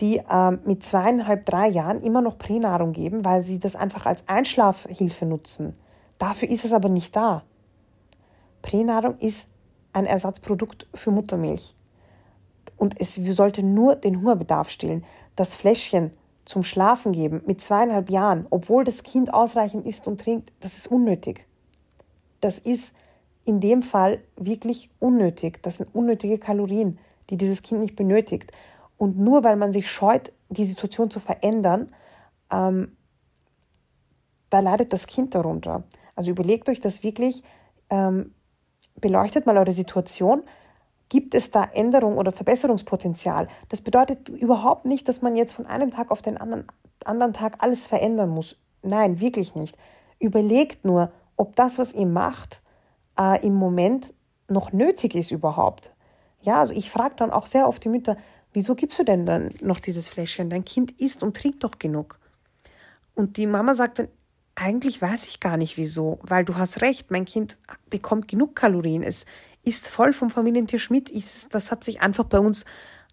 die 0.00 0.20
ähm, 0.30 0.60
mit 0.64 0.82
zweieinhalb, 0.84 1.46
drei 1.46 1.68
Jahren 1.68 2.02
immer 2.02 2.20
noch 2.20 2.38
Pränahrung 2.38 2.92
geben, 2.92 3.24
weil 3.24 3.42
sie 3.42 3.58
das 3.58 3.76
einfach 3.76 4.06
als 4.06 4.28
Einschlafhilfe 4.28 5.26
nutzen. 5.26 5.76
Dafür 6.18 6.48
ist 6.48 6.64
es 6.64 6.72
aber 6.72 6.88
nicht 6.88 7.14
da. 7.14 7.42
Pränahrung 8.62 9.18
ist 9.18 9.48
ein 9.92 10.06
Ersatzprodukt 10.06 10.86
für 10.94 11.10
Muttermilch. 11.10 11.74
Und 12.76 13.00
es 13.00 13.14
sollte 13.14 13.62
nur 13.62 13.96
den 13.96 14.20
Hungerbedarf 14.20 14.70
stillen. 14.70 15.04
Das 15.36 15.54
Fläschchen 15.54 16.10
zum 16.44 16.62
Schlafen 16.62 17.12
geben 17.12 17.42
mit 17.46 17.60
zweieinhalb 17.60 18.10
Jahren, 18.10 18.46
obwohl 18.50 18.84
das 18.84 19.02
Kind 19.02 19.32
ausreichend 19.32 19.86
isst 19.86 20.06
und 20.06 20.20
trinkt, 20.20 20.52
das 20.60 20.76
ist 20.76 20.88
unnötig. 20.88 21.46
Das 22.40 22.58
ist 22.58 22.96
in 23.44 23.60
dem 23.60 23.82
Fall 23.82 24.20
wirklich 24.36 24.90
unnötig. 24.98 25.62
Das 25.62 25.78
sind 25.78 25.94
unnötige 25.94 26.38
Kalorien, 26.38 26.98
die 27.30 27.36
dieses 27.36 27.62
Kind 27.62 27.80
nicht 27.80 27.96
benötigt. 27.96 28.52
Und 29.04 29.18
nur 29.18 29.44
weil 29.44 29.56
man 29.56 29.70
sich 29.70 29.90
scheut, 29.90 30.32
die 30.48 30.64
Situation 30.64 31.10
zu 31.10 31.20
verändern, 31.20 31.94
ähm, 32.50 32.96
da 34.48 34.60
leidet 34.60 34.94
das 34.94 35.06
Kind 35.06 35.34
darunter. 35.34 35.82
Also 36.16 36.30
überlegt 36.30 36.70
euch 36.70 36.80
das 36.80 37.02
wirklich, 37.02 37.42
ähm, 37.90 38.32
beleuchtet 38.98 39.44
mal 39.44 39.58
eure 39.58 39.74
Situation. 39.74 40.42
Gibt 41.10 41.34
es 41.34 41.50
da 41.50 41.64
Änderung 41.64 42.16
oder 42.16 42.32
Verbesserungspotenzial? 42.32 43.48
Das 43.68 43.82
bedeutet 43.82 44.30
überhaupt 44.30 44.86
nicht, 44.86 45.06
dass 45.06 45.20
man 45.20 45.36
jetzt 45.36 45.52
von 45.52 45.66
einem 45.66 45.90
Tag 45.90 46.10
auf 46.10 46.22
den 46.22 46.38
anderen, 46.38 46.66
anderen 47.04 47.34
Tag 47.34 47.62
alles 47.62 47.86
verändern 47.86 48.30
muss. 48.30 48.56
Nein, 48.82 49.20
wirklich 49.20 49.54
nicht. 49.54 49.76
Überlegt 50.18 50.86
nur, 50.86 51.12
ob 51.36 51.56
das, 51.56 51.78
was 51.78 51.92
ihr 51.92 52.06
macht, 52.06 52.62
äh, 53.18 53.44
im 53.46 53.52
Moment 53.52 54.14
noch 54.48 54.72
nötig 54.72 55.14
ist 55.14 55.30
überhaupt. 55.30 55.94
Ja, 56.40 56.60
also 56.60 56.72
ich 56.72 56.90
frage 56.90 57.16
dann 57.16 57.30
auch 57.30 57.44
sehr 57.44 57.68
oft 57.68 57.84
die 57.84 57.90
Mütter, 57.90 58.16
wieso 58.54 58.74
gibst 58.74 58.98
du 58.98 59.04
denn 59.04 59.26
dann 59.26 59.50
noch 59.60 59.80
dieses 59.80 60.08
Fläschchen? 60.08 60.48
Dein 60.48 60.64
Kind 60.64 60.92
isst 61.00 61.22
und 61.22 61.36
trinkt 61.36 61.62
doch 61.62 61.78
genug. 61.78 62.18
Und 63.14 63.36
die 63.36 63.46
Mama 63.46 63.74
sagt 63.74 63.98
dann, 63.98 64.08
eigentlich 64.54 65.02
weiß 65.02 65.26
ich 65.26 65.40
gar 65.40 65.56
nicht 65.56 65.76
wieso, 65.76 66.20
weil 66.22 66.44
du 66.44 66.56
hast 66.56 66.80
recht, 66.80 67.10
mein 67.10 67.24
Kind 67.24 67.58
bekommt 67.90 68.28
genug 68.28 68.54
Kalorien. 68.54 69.02
Es 69.02 69.26
ist 69.62 69.88
voll 69.88 70.12
vom 70.12 70.30
Familientisch 70.30 70.90
mit. 70.90 71.12
Das 71.50 71.70
hat 71.70 71.84
sich 71.84 72.00
einfach 72.00 72.24
bei 72.24 72.38
uns 72.38 72.64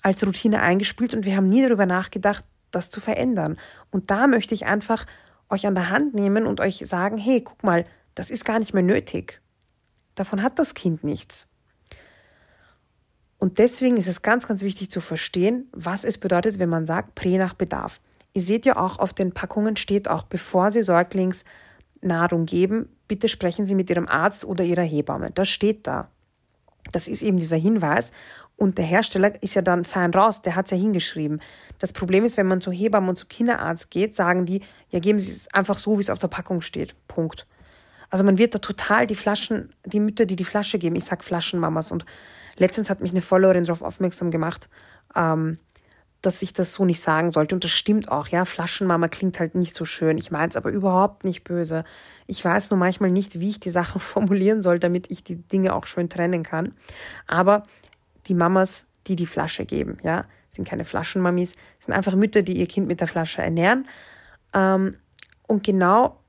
als 0.01 0.25
Routine 0.25 0.61
eingespielt 0.61 1.13
und 1.13 1.25
wir 1.25 1.35
haben 1.35 1.49
nie 1.49 1.63
darüber 1.63 1.85
nachgedacht, 1.85 2.45
das 2.71 2.89
zu 2.89 3.01
verändern. 3.01 3.57
Und 3.89 4.11
da 4.11 4.27
möchte 4.27 4.55
ich 4.55 4.65
einfach 4.65 5.05
euch 5.49 5.67
an 5.67 5.75
der 5.75 5.89
Hand 5.89 6.13
nehmen 6.13 6.45
und 6.45 6.59
euch 6.59 6.83
sagen, 6.85 7.17
hey, 7.17 7.41
guck 7.41 7.63
mal, 7.63 7.85
das 8.15 8.31
ist 8.31 8.45
gar 8.45 8.59
nicht 8.59 8.73
mehr 8.73 8.83
nötig. 8.83 9.41
Davon 10.15 10.43
hat 10.43 10.59
das 10.59 10.73
Kind 10.73 11.03
nichts. 11.03 11.50
Und 13.41 13.57
deswegen 13.57 13.97
ist 13.97 14.05
es 14.05 14.21
ganz, 14.21 14.47
ganz 14.47 14.61
wichtig 14.61 14.91
zu 14.91 15.01
verstehen, 15.01 15.67
was 15.71 16.03
es 16.03 16.19
bedeutet, 16.19 16.59
wenn 16.59 16.69
man 16.69 16.85
sagt, 16.85 17.15
Prä 17.15 17.39
nach 17.39 17.55
Bedarf. 17.55 17.99
Ihr 18.33 18.43
seht 18.43 18.67
ja 18.67 18.77
auch, 18.77 18.99
auf 18.99 19.13
den 19.13 19.31
Packungen 19.31 19.77
steht 19.77 20.07
auch, 20.07 20.21
bevor 20.21 20.69
Sie 20.69 20.83
Säuglingsnahrung 20.83 22.45
geben, 22.45 22.87
bitte 23.07 23.27
sprechen 23.27 23.65
Sie 23.65 23.73
mit 23.73 23.89
Ihrem 23.89 24.07
Arzt 24.07 24.45
oder 24.45 24.63
Ihrer 24.63 24.83
Hebamme. 24.83 25.31
Das 25.31 25.49
steht 25.49 25.87
da. 25.87 26.09
Das 26.91 27.07
ist 27.07 27.23
eben 27.23 27.37
dieser 27.37 27.57
Hinweis. 27.57 28.11
Und 28.57 28.77
der 28.77 28.85
Hersteller 28.85 29.41
ist 29.41 29.55
ja 29.55 29.63
dann 29.63 29.85
fein 29.85 30.13
raus, 30.13 30.43
der 30.43 30.55
hat 30.55 30.65
es 30.65 30.71
ja 30.71 30.77
hingeschrieben. 30.77 31.41
Das 31.79 31.93
Problem 31.93 32.25
ist, 32.25 32.37
wenn 32.37 32.45
man 32.45 32.61
zu 32.61 32.71
Hebammen 32.71 33.09
und 33.09 33.15
zu 33.15 33.25
Kinderarzt 33.25 33.89
geht, 33.89 34.15
sagen 34.15 34.45
die, 34.45 34.61
ja, 34.91 34.99
geben 34.99 35.17
Sie 35.17 35.31
es 35.31 35.51
einfach 35.51 35.79
so, 35.79 35.97
wie 35.97 36.01
es 36.01 36.11
auf 36.11 36.19
der 36.19 36.27
Packung 36.27 36.61
steht. 36.61 36.93
Punkt. 37.07 37.47
Also 38.11 38.23
man 38.23 38.37
wird 38.37 38.53
da 38.53 38.59
total 38.59 39.07
die 39.07 39.15
Flaschen, 39.15 39.73
die 39.83 39.99
Mütter, 39.99 40.27
die 40.27 40.35
die 40.35 40.45
Flasche 40.45 40.77
geben, 40.77 40.95
ich 40.95 41.05
sag 41.05 41.23
Flaschenmamas. 41.23 41.91
Und 41.91 42.05
letztens 42.57 42.89
hat 42.89 43.01
mich 43.01 43.11
eine 43.11 43.21
Followerin 43.21 43.65
darauf 43.65 43.81
aufmerksam 43.81 44.31
gemacht, 44.31 44.69
ähm, 45.15 45.57
dass 46.21 46.41
ich 46.41 46.53
das 46.53 46.73
so 46.73 46.85
nicht 46.85 47.01
sagen 47.01 47.31
sollte. 47.31 47.55
Und 47.55 47.63
das 47.63 47.71
stimmt 47.71 48.11
auch, 48.11 48.27
ja. 48.27 48.45
Flaschenmama 48.45 49.07
klingt 49.07 49.39
halt 49.39 49.55
nicht 49.55 49.73
so 49.73 49.85
schön. 49.85 50.17
Ich 50.17 50.29
meine 50.29 50.49
es 50.49 50.55
aber 50.55 50.69
überhaupt 50.69 51.23
nicht 51.23 51.43
böse. 51.43 51.83
Ich 52.27 52.43
weiß 52.45 52.69
nur 52.69 52.77
manchmal 52.77 53.09
nicht, 53.09 53.39
wie 53.39 53.49
ich 53.49 53.59
die 53.59 53.69
Sachen 53.69 53.99
formulieren 54.01 54.61
soll, 54.61 54.79
damit 54.79 55.09
ich 55.09 55.23
die 55.23 55.35
Dinge 55.35 55.75
auch 55.75 55.87
schön 55.87 56.09
trennen 56.09 56.43
kann. 56.43 56.73
Aber 57.27 57.63
die 58.27 58.35
Mamas, 58.35 58.85
die 59.07 59.15
die 59.15 59.25
Flasche 59.25 59.65
geben, 59.65 59.97
ja, 60.03 60.25
sind 60.49 60.67
keine 60.67 60.85
Flaschenmamis, 60.85 61.55
sind 61.79 61.93
einfach 61.93 62.13
Mütter, 62.13 62.43
die 62.43 62.57
ihr 62.57 62.67
Kind 62.67 62.87
mit 62.87 62.99
der 62.99 63.07
Flasche 63.07 63.41
ernähren. 63.41 63.87
Ähm, 64.53 64.97
und 65.47 65.63
genau 65.63 66.20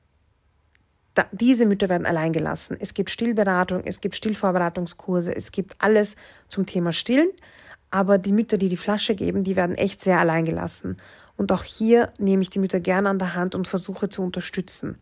da, 1.14 1.26
diese 1.32 1.66
Mütter 1.66 1.88
werden 1.88 2.06
allein 2.06 2.32
gelassen. 2.32 2.76
Es 2.80 2.94
gibt 2.94 3.10
Stillberatung, 3.10 3.82
es 3.84 4.00
gibt 4.00 4.16
Stillvorbereitungskurse, 4.16 5.34
es 5.34 5.52
gibt 5.52 5.74
alles 5.78 6.16
zum 6.48 6.66
Thema 6.66 6.92
Stillen. 6.92 7.30
Aber 7.90 8.16
die 8.16 8.32
Mütter, 8.32 8.56
die 8.56 8.70
die 8.70 8.78
Flasche 8.78 9.14
geben, 9.14 9.44
die 9.44 9.54
werden 9.54 9.76
echt 9.76 10.00
sehr 10.00 10.18
allein 10.18 10.46
gelassen. 10.46 10.96
Und 11.36 11.52
auch 11.52 11.64
hier 11.64 12.12
nehme 12.18 12.42
ich 12.42 12.50
die 12.50 12.58
Mütter 12.58 12.80
gerne 12.80 13.10
an 13.10 13.18
der 13.18 13.34
Hand 13.34 13.54
und 13.54 13.68
versuche 13.68 14.08
zu 14.08 14.22
unterstützen. 14.22 14.98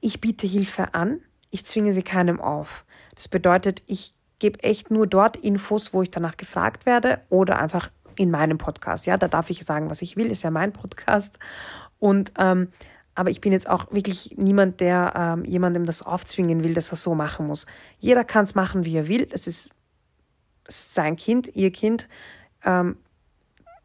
Ich 0.00 0.20
biete 0.20 0.46
Hilfe 0.46 0.94
an, 0.94 1.20
ich 1.50 1.66
zwinge 1.66 1.92
sie 1.92 2.02
keinem 2.02 2.40
auf. 2.40 2.86
Das 3.14 3.28
bedeutet, 3.28 3.82
ich 3.86 4.14
gebe 4.38 4.62
echt 4.62 4.90
nur 4.90 5.06
dort 5.06 5.36
Infos, 5.36 5.92
wo 5.92 6.02
ich 6.02 6.10
danach 6.10 6.36
gefragt 6.36 6.86
werde 6.86 7.20
oder 7.28 7.58
einfach 7.58 7.90
in 8.16 8.30
meinem 8.30 8.58
Podcast. 8.58 9.06
Ja, 9.06 9.16
da 9.16 9.28
darf 9.28 9.50
ich 9.50 9.64
sagen, 9.64 9.90
was 9.90 10.02
ich 10.02 10.16
will, 10.16 10.30
ist 10.30 10.42
ja 10.42 10.50
mein 10.50 10.72
Podcast. 10.72 11.38
Und 11.98 12.32
ähm, 12.38 12.68
aber 13.16 13.30
ich 13.30 13.40
bin 13.40 13.50
jetzt 13.50 13.68
auch 13.68 13.90
wirklich 13.90 14.36
niemand, 14.36 14.80
der 14.80 15.14
ähm, 15.16 15.44
jemandem 15.44 15.86
das 15.86 16.02
aufzwingen 16.02 16.62
will, 16.62 16.74
dass 16.74 16.92
er 16.92 16.96
so 16.96 17.14
machen 17.14 17.46
muss. 17.46 17.66
Jeder 17.98 18.24
kann 18.24 18.44
es 18.44 18.54
machen, 18.54 18.84
wie 18.84 18.96
er 18.96 19.08
will. 19.08 19.26
Es 19.32 19.46
ist 19.46 19.70
sein 20.68 21.16
Kind, 21.16 21.56
ihr 21.56 21.72
Kind. 21.72 22.08
Ähm, 22.62 22.96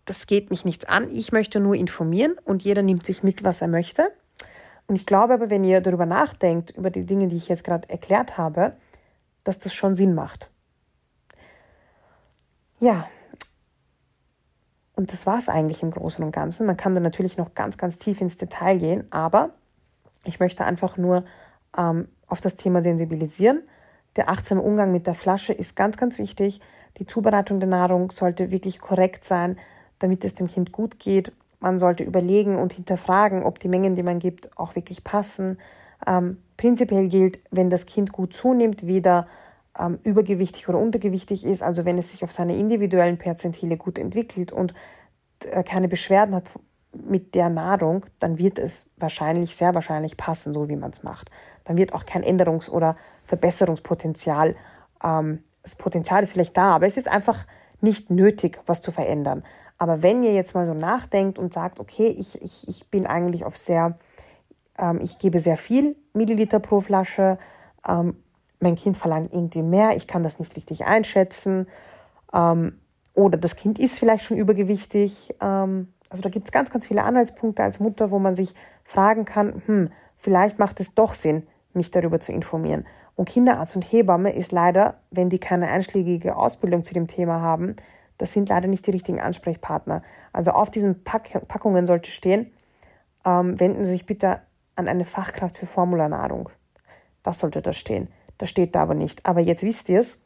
das 0.06 0.28
geht 0.28 0.50
mich 0.50 0.66
nichts 0.66 0.86
an. 0.86 1.10
Ich 1.10 1.32
möchte 1.32 1.62
nur 1.62 1.76
informieren 1.76 2.36
und 2.44 2.64
jeder 2.64 2.82
nimmt 2.82 3.06
sich 3.06 3.24
mit, 3.24 3.44
was 3.46 3.62
er 3.62 3.70
möchte. 3.70 4.12
Und 4.88 4.96
ich 4.96 5.06
glaube 5.06 5.34
aber, 5.34 5.50
wenn 5.50 5.64
ihr 5.64 5.80
darüber 5.80 6.06
nachdenkt, 6.06 6.72
über 6.72 6.90
die 6.90 7.06
Dinge, 7.06 7.30
die 7.30 7.38
ich 7.38 7.48
jetzt 7.48 7.64
gerade 7.64 7.90
erklärt 7.90 8.38
habe, 8.38 8.72
dass 9.46 9.60
das 9.60 9.74
schon 9.74 9.96
Sinn 9.96 10.14
macht. 10.14 10.50
Ja, 12.80 13.08
und 14.96 15.12
das 15.12 15.26
war 15.26 15.38
es 15.38 15.50
eigentlich 15.50 15.84
im 15.84 15.92
Großen 15.92 16.24
und 16.24 16.32
Ganzen. 16.32 16.68
Man 16.68 16.78
kann 16.78 16.94
da 16.94 17.02
natürlich 17.02 17.38
noch 17.38 17.56
ganz, 17.56 17.78
ganz 17.78 17.98
tief 17.98 18.22
ins 18.22 18.38
Detail 18.38 18.78
gehen, 18.78 19.08
aber 19.10 19.52
ich 20.26 20.40
möchte 20.40 20.66
einfach 20.66 20.98
nur 20.98 21.24
ähm, 21.78 22.08
auf 22.28 22.42
das 22.42 22.56
Thema 22.56 22.84
sensibilisieren. 22.84 23.64
Der 24.16 24.30
achtsame 24.30 24.62
Umgang 24.62 24.92
mit 24.92 25.08
der 25.08 25.16
Flasche 25.16 25.54
ist 25.54 25.76
ganz, 25.76 25.98
ganz 25.98 26.20
wichtig. 26.20 26.60
Die 26.98 27.06
Zubereitung 27.06 27.60
der 27.60 27.70
Nahrung 27.70 28.12
sollte 28.12 28.52
wirklich 28.52 28.80
korrekt 28.80 29.24
sein, 29.24 29.58
damit 30.00 30.26
es 30.26 30.34
dem 30.34 30.48
Kind 30.48 30.72
gut 30.72 31.00
geht. 31.00 31.32
Man 31.60 31.80
sollte 31.80 32.04
überlegen 32.04 32.58
und 32.58 32.74
hinterfragen, 32.74 33.44
ob 33.44 33.60
die 33.60 33.70
Mengen, 33.70 33.96
die 33.96 34.04
man 34.04 34.20
gibt, 34.20 34.58
auch 34.58 34.76
wirklich 34.76 35.04
passen. 35.04 35.58
Ähm, 36.06 36.38
prinzipiell 36.58 37.08
gilt, 37.08 37.40
wenn 37.52 37.70
das 37.70 37.86
Kind 37.86 38.12
gut 38.12 38.34
zunimmt, 38.34 38.86
weder 38.86 39.28
ähm, 39.78 40.00
übergewichtig 40.04 40.68
oder 40.70 40.80
untergewichtig 40.80 41.46
ist, 41.46 41.64
also 41.64 41.86
wenn 41.86 41.98
es 41.98 42.12
sich 42.12 42.24
auf 42.24 42.32
seine 42.32 42.58
individuellen 42.58 43.18
Perzentile 43.18 43.78
gut 43.78 43.98
entwickelt 43.98 44.52
und 44.52 44.74
äh, 45.46 45.64
keine 45.64 45.88
Beschwerden 45.88 46.36
hat 46.36 46.50
mit 46.94 47.36
der 47.36 47.50
Nahrung, 47.50 48.06
dann 48.20 48.38
wird 48.38 48.60
es 48.60 48.90
wahrscheinlich, 48.98 49.56
sehr 49.56 49.74
wahrscheinlich 49.74 50.18
passen, 50.18 50.54
so 50.54 50.68
wie 50.68 50.76
man 50.76 50.92
es 50.92 51.04
macht. 51.04 51.32
Dann 51.64 51.78
wird 51.78 51.94
auch 51.94 52.06
kein 52.06 52.24
Änderungs- 52.24 52.70
oder 52.70 52.98
Verbesserungspotenzial, 53.24 54.56
ähm, 55.04 55.44
das 55.64 55.76
Potenzial 55.76 56.24
ist 56.24 56.34
vielleicht 56.34 56.58
da, 56.58 56.76
aber 56.76 56.88
es 56.88 56.98
ist 56.98 57.08
einfach 57.08 57.46
nicht 57.82 58.10
nötig, 58.10 58.60
was 58.66 58.82
zu 58.82 58.92
verändern. 58.92 59.44
Aber 59.78 60.04
wenn 60.04 60.24
ihr 60.24 60.34
jetzt 60.34 60.54
mal 60.54 60.66
so 60.66 60.74
nachdenkt 60.74 61.40
und 61.40 61.54
sagt, 61.54 61.80
okay, 61.80 62.08
ich, 62.08 62.42
ich, 62.42 62.68
ich 62.68 62.88
bin 62.90 63.08
eigentlich 63.08 63.46
auf 63.46 63.58
sehr, 63.58 63.98
ähm, 64.78 65.00
ich 65.02 65.18
gebe 65.18 65.40
sehr 65.40 65.58
viel 65.58 65.96
Milliliter 66.14 66.60
pro 66.60 66.82
Flasche, 66.82 67.40
ähm, 67.88 68.16
mein 68.62 68.76
Kind 68.76 68.98
verlangt 68.98 69.34
irgendwie 69.34 69.64
mehr, 69.64 69.96
ich 69.96 70.08
kann 70.08 70.24
das 70.24 70.40
nicht 70.40 70.56
richtig 70.56 70.86
einschätzen, 70.86 71.68
ähm, 72.34 72.80
oder 73.14 73.38
das 73.38 73.56
Kind 73.56 73.80
ist 73.80 74.00
vielleicht 74.00 74.24
schon 74.24 74.38
übergewichtig. 74.38 75.36
Ähm, 75.42 75.94
also 76.10 76.22
da 76.22 76.30
gibt 76.30 76.48
es 76.48 76.52
ganz, 76.52 76.72
ganz 76.72 76.86
viele 76.86 77.04
Anhaltspunkte 77.04 77.64
als 77.64 77.80
Mutter, 77.80 78.12
wo 78.12 78.20
man 78.20 78.36
sich 78.36 78.54
fragen 78.84 79.26
kann, 79.26 79.62
hm, 79.66 79.92
vielleicht 80.16 80.60
macht 80.60 80.80
es 80.80 80.94
doch 80.94 81.14
Sinn, 81.14 81.48
mich 81.74 81.92
darüber 81.92 82.20
zu 82.20 82.32
informieren. 82.32 82.86
Und 83.16 83.30
Kinderarzt 83.30 83.76
und 83.76 83.84
Hebamme 83.84 84.34
ist 84.34 84.52
leider, 84.52 84.96
wenn 85.10 85.30
die 85.30 85.40
keine 85.40 85.68
einschlägige 85.68 86.36
Ausbildung 86.36 86.84
zu 86.84 86.94
dem 86.94 87.08
Thema 87.08 87.42
haben, 87.42 87.76
das 88.18 88.34
sind 88.34 88.50
leider 88.50 88.68
nicht 88.68 88.86
die 88.88 88.92
richtigen 88.92 89.20
Ansprechpartner. 89.20 90.04
Also 90.32 90.52
auf 90.52 90.70
diesen 90.70 91.04
Pack 91.04 91.48
Packungen 91.48 91.86
sollte 91.86 92.12
stehen, 92.12 92.52
ähm, 93.26 93.60
wenden 93.60 93.84
Sie 93.84 93.92
sich 93.92 94.06
bitte 94.06 94.42
an 94.76 94.88
eine 94.88 95.06
Fachkraft 95.06 95.58
für 95.58 95.66
Formularnahrung. 95.66 96.50
Das 97.24 97.40
sollte 97.40 97.62
da 97.62 97.74
stehen. 97.74 98.10
Das 98.42 98.50
steht 98.50 98.74
da 98.74 98.82
aber 98.82 98.96
nicht. 98.96 99.24
Aber 99.28 99.40
jetzt 99.40 99.62
wisst 99.62 99.88
ihr 99.88 100.00
es 100.00 100.20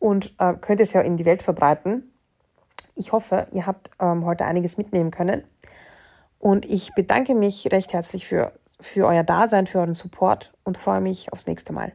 und 0.00 0.34
äh, 0.38 0.54
könnt 0.54 0.80
es 0.80 0.92
ja 0.92 1.02
in 1.02 1.16
die 1.16 1.24
Welt 1.24 1.40
verbreiten. 1.40 2.12
Ich 2.96 3.12
hoffe, 3.12 3.46
ihr 3.52 3.64
habt 3.64 3.92
ähm, 4.00 4.24
heute 4.24 4.44
einiges 4.44 4.76
mitnehmen 4.76 5.12
können. 5.12 5.44
Und 6.40 6.64
ich 6.64 6.92
bedanke 6.94 7.36
mich 7.36 7.70
recht 7.70 7.92
herzlich 7.92 8.26
für, 8.26 8.52
für 8.80 9.06
euer 9.06 9.22
Dasein, 9.22 9.68
für 9.68 9.78
euren 9.78 9.94
Support 9.94 10.52
und 10.64 10.76
freue 10.76 11.00
mich 11.00 11.32
aufs 11.32 11.46
nächste 11.46 11.72
Mal. 11.72 11.92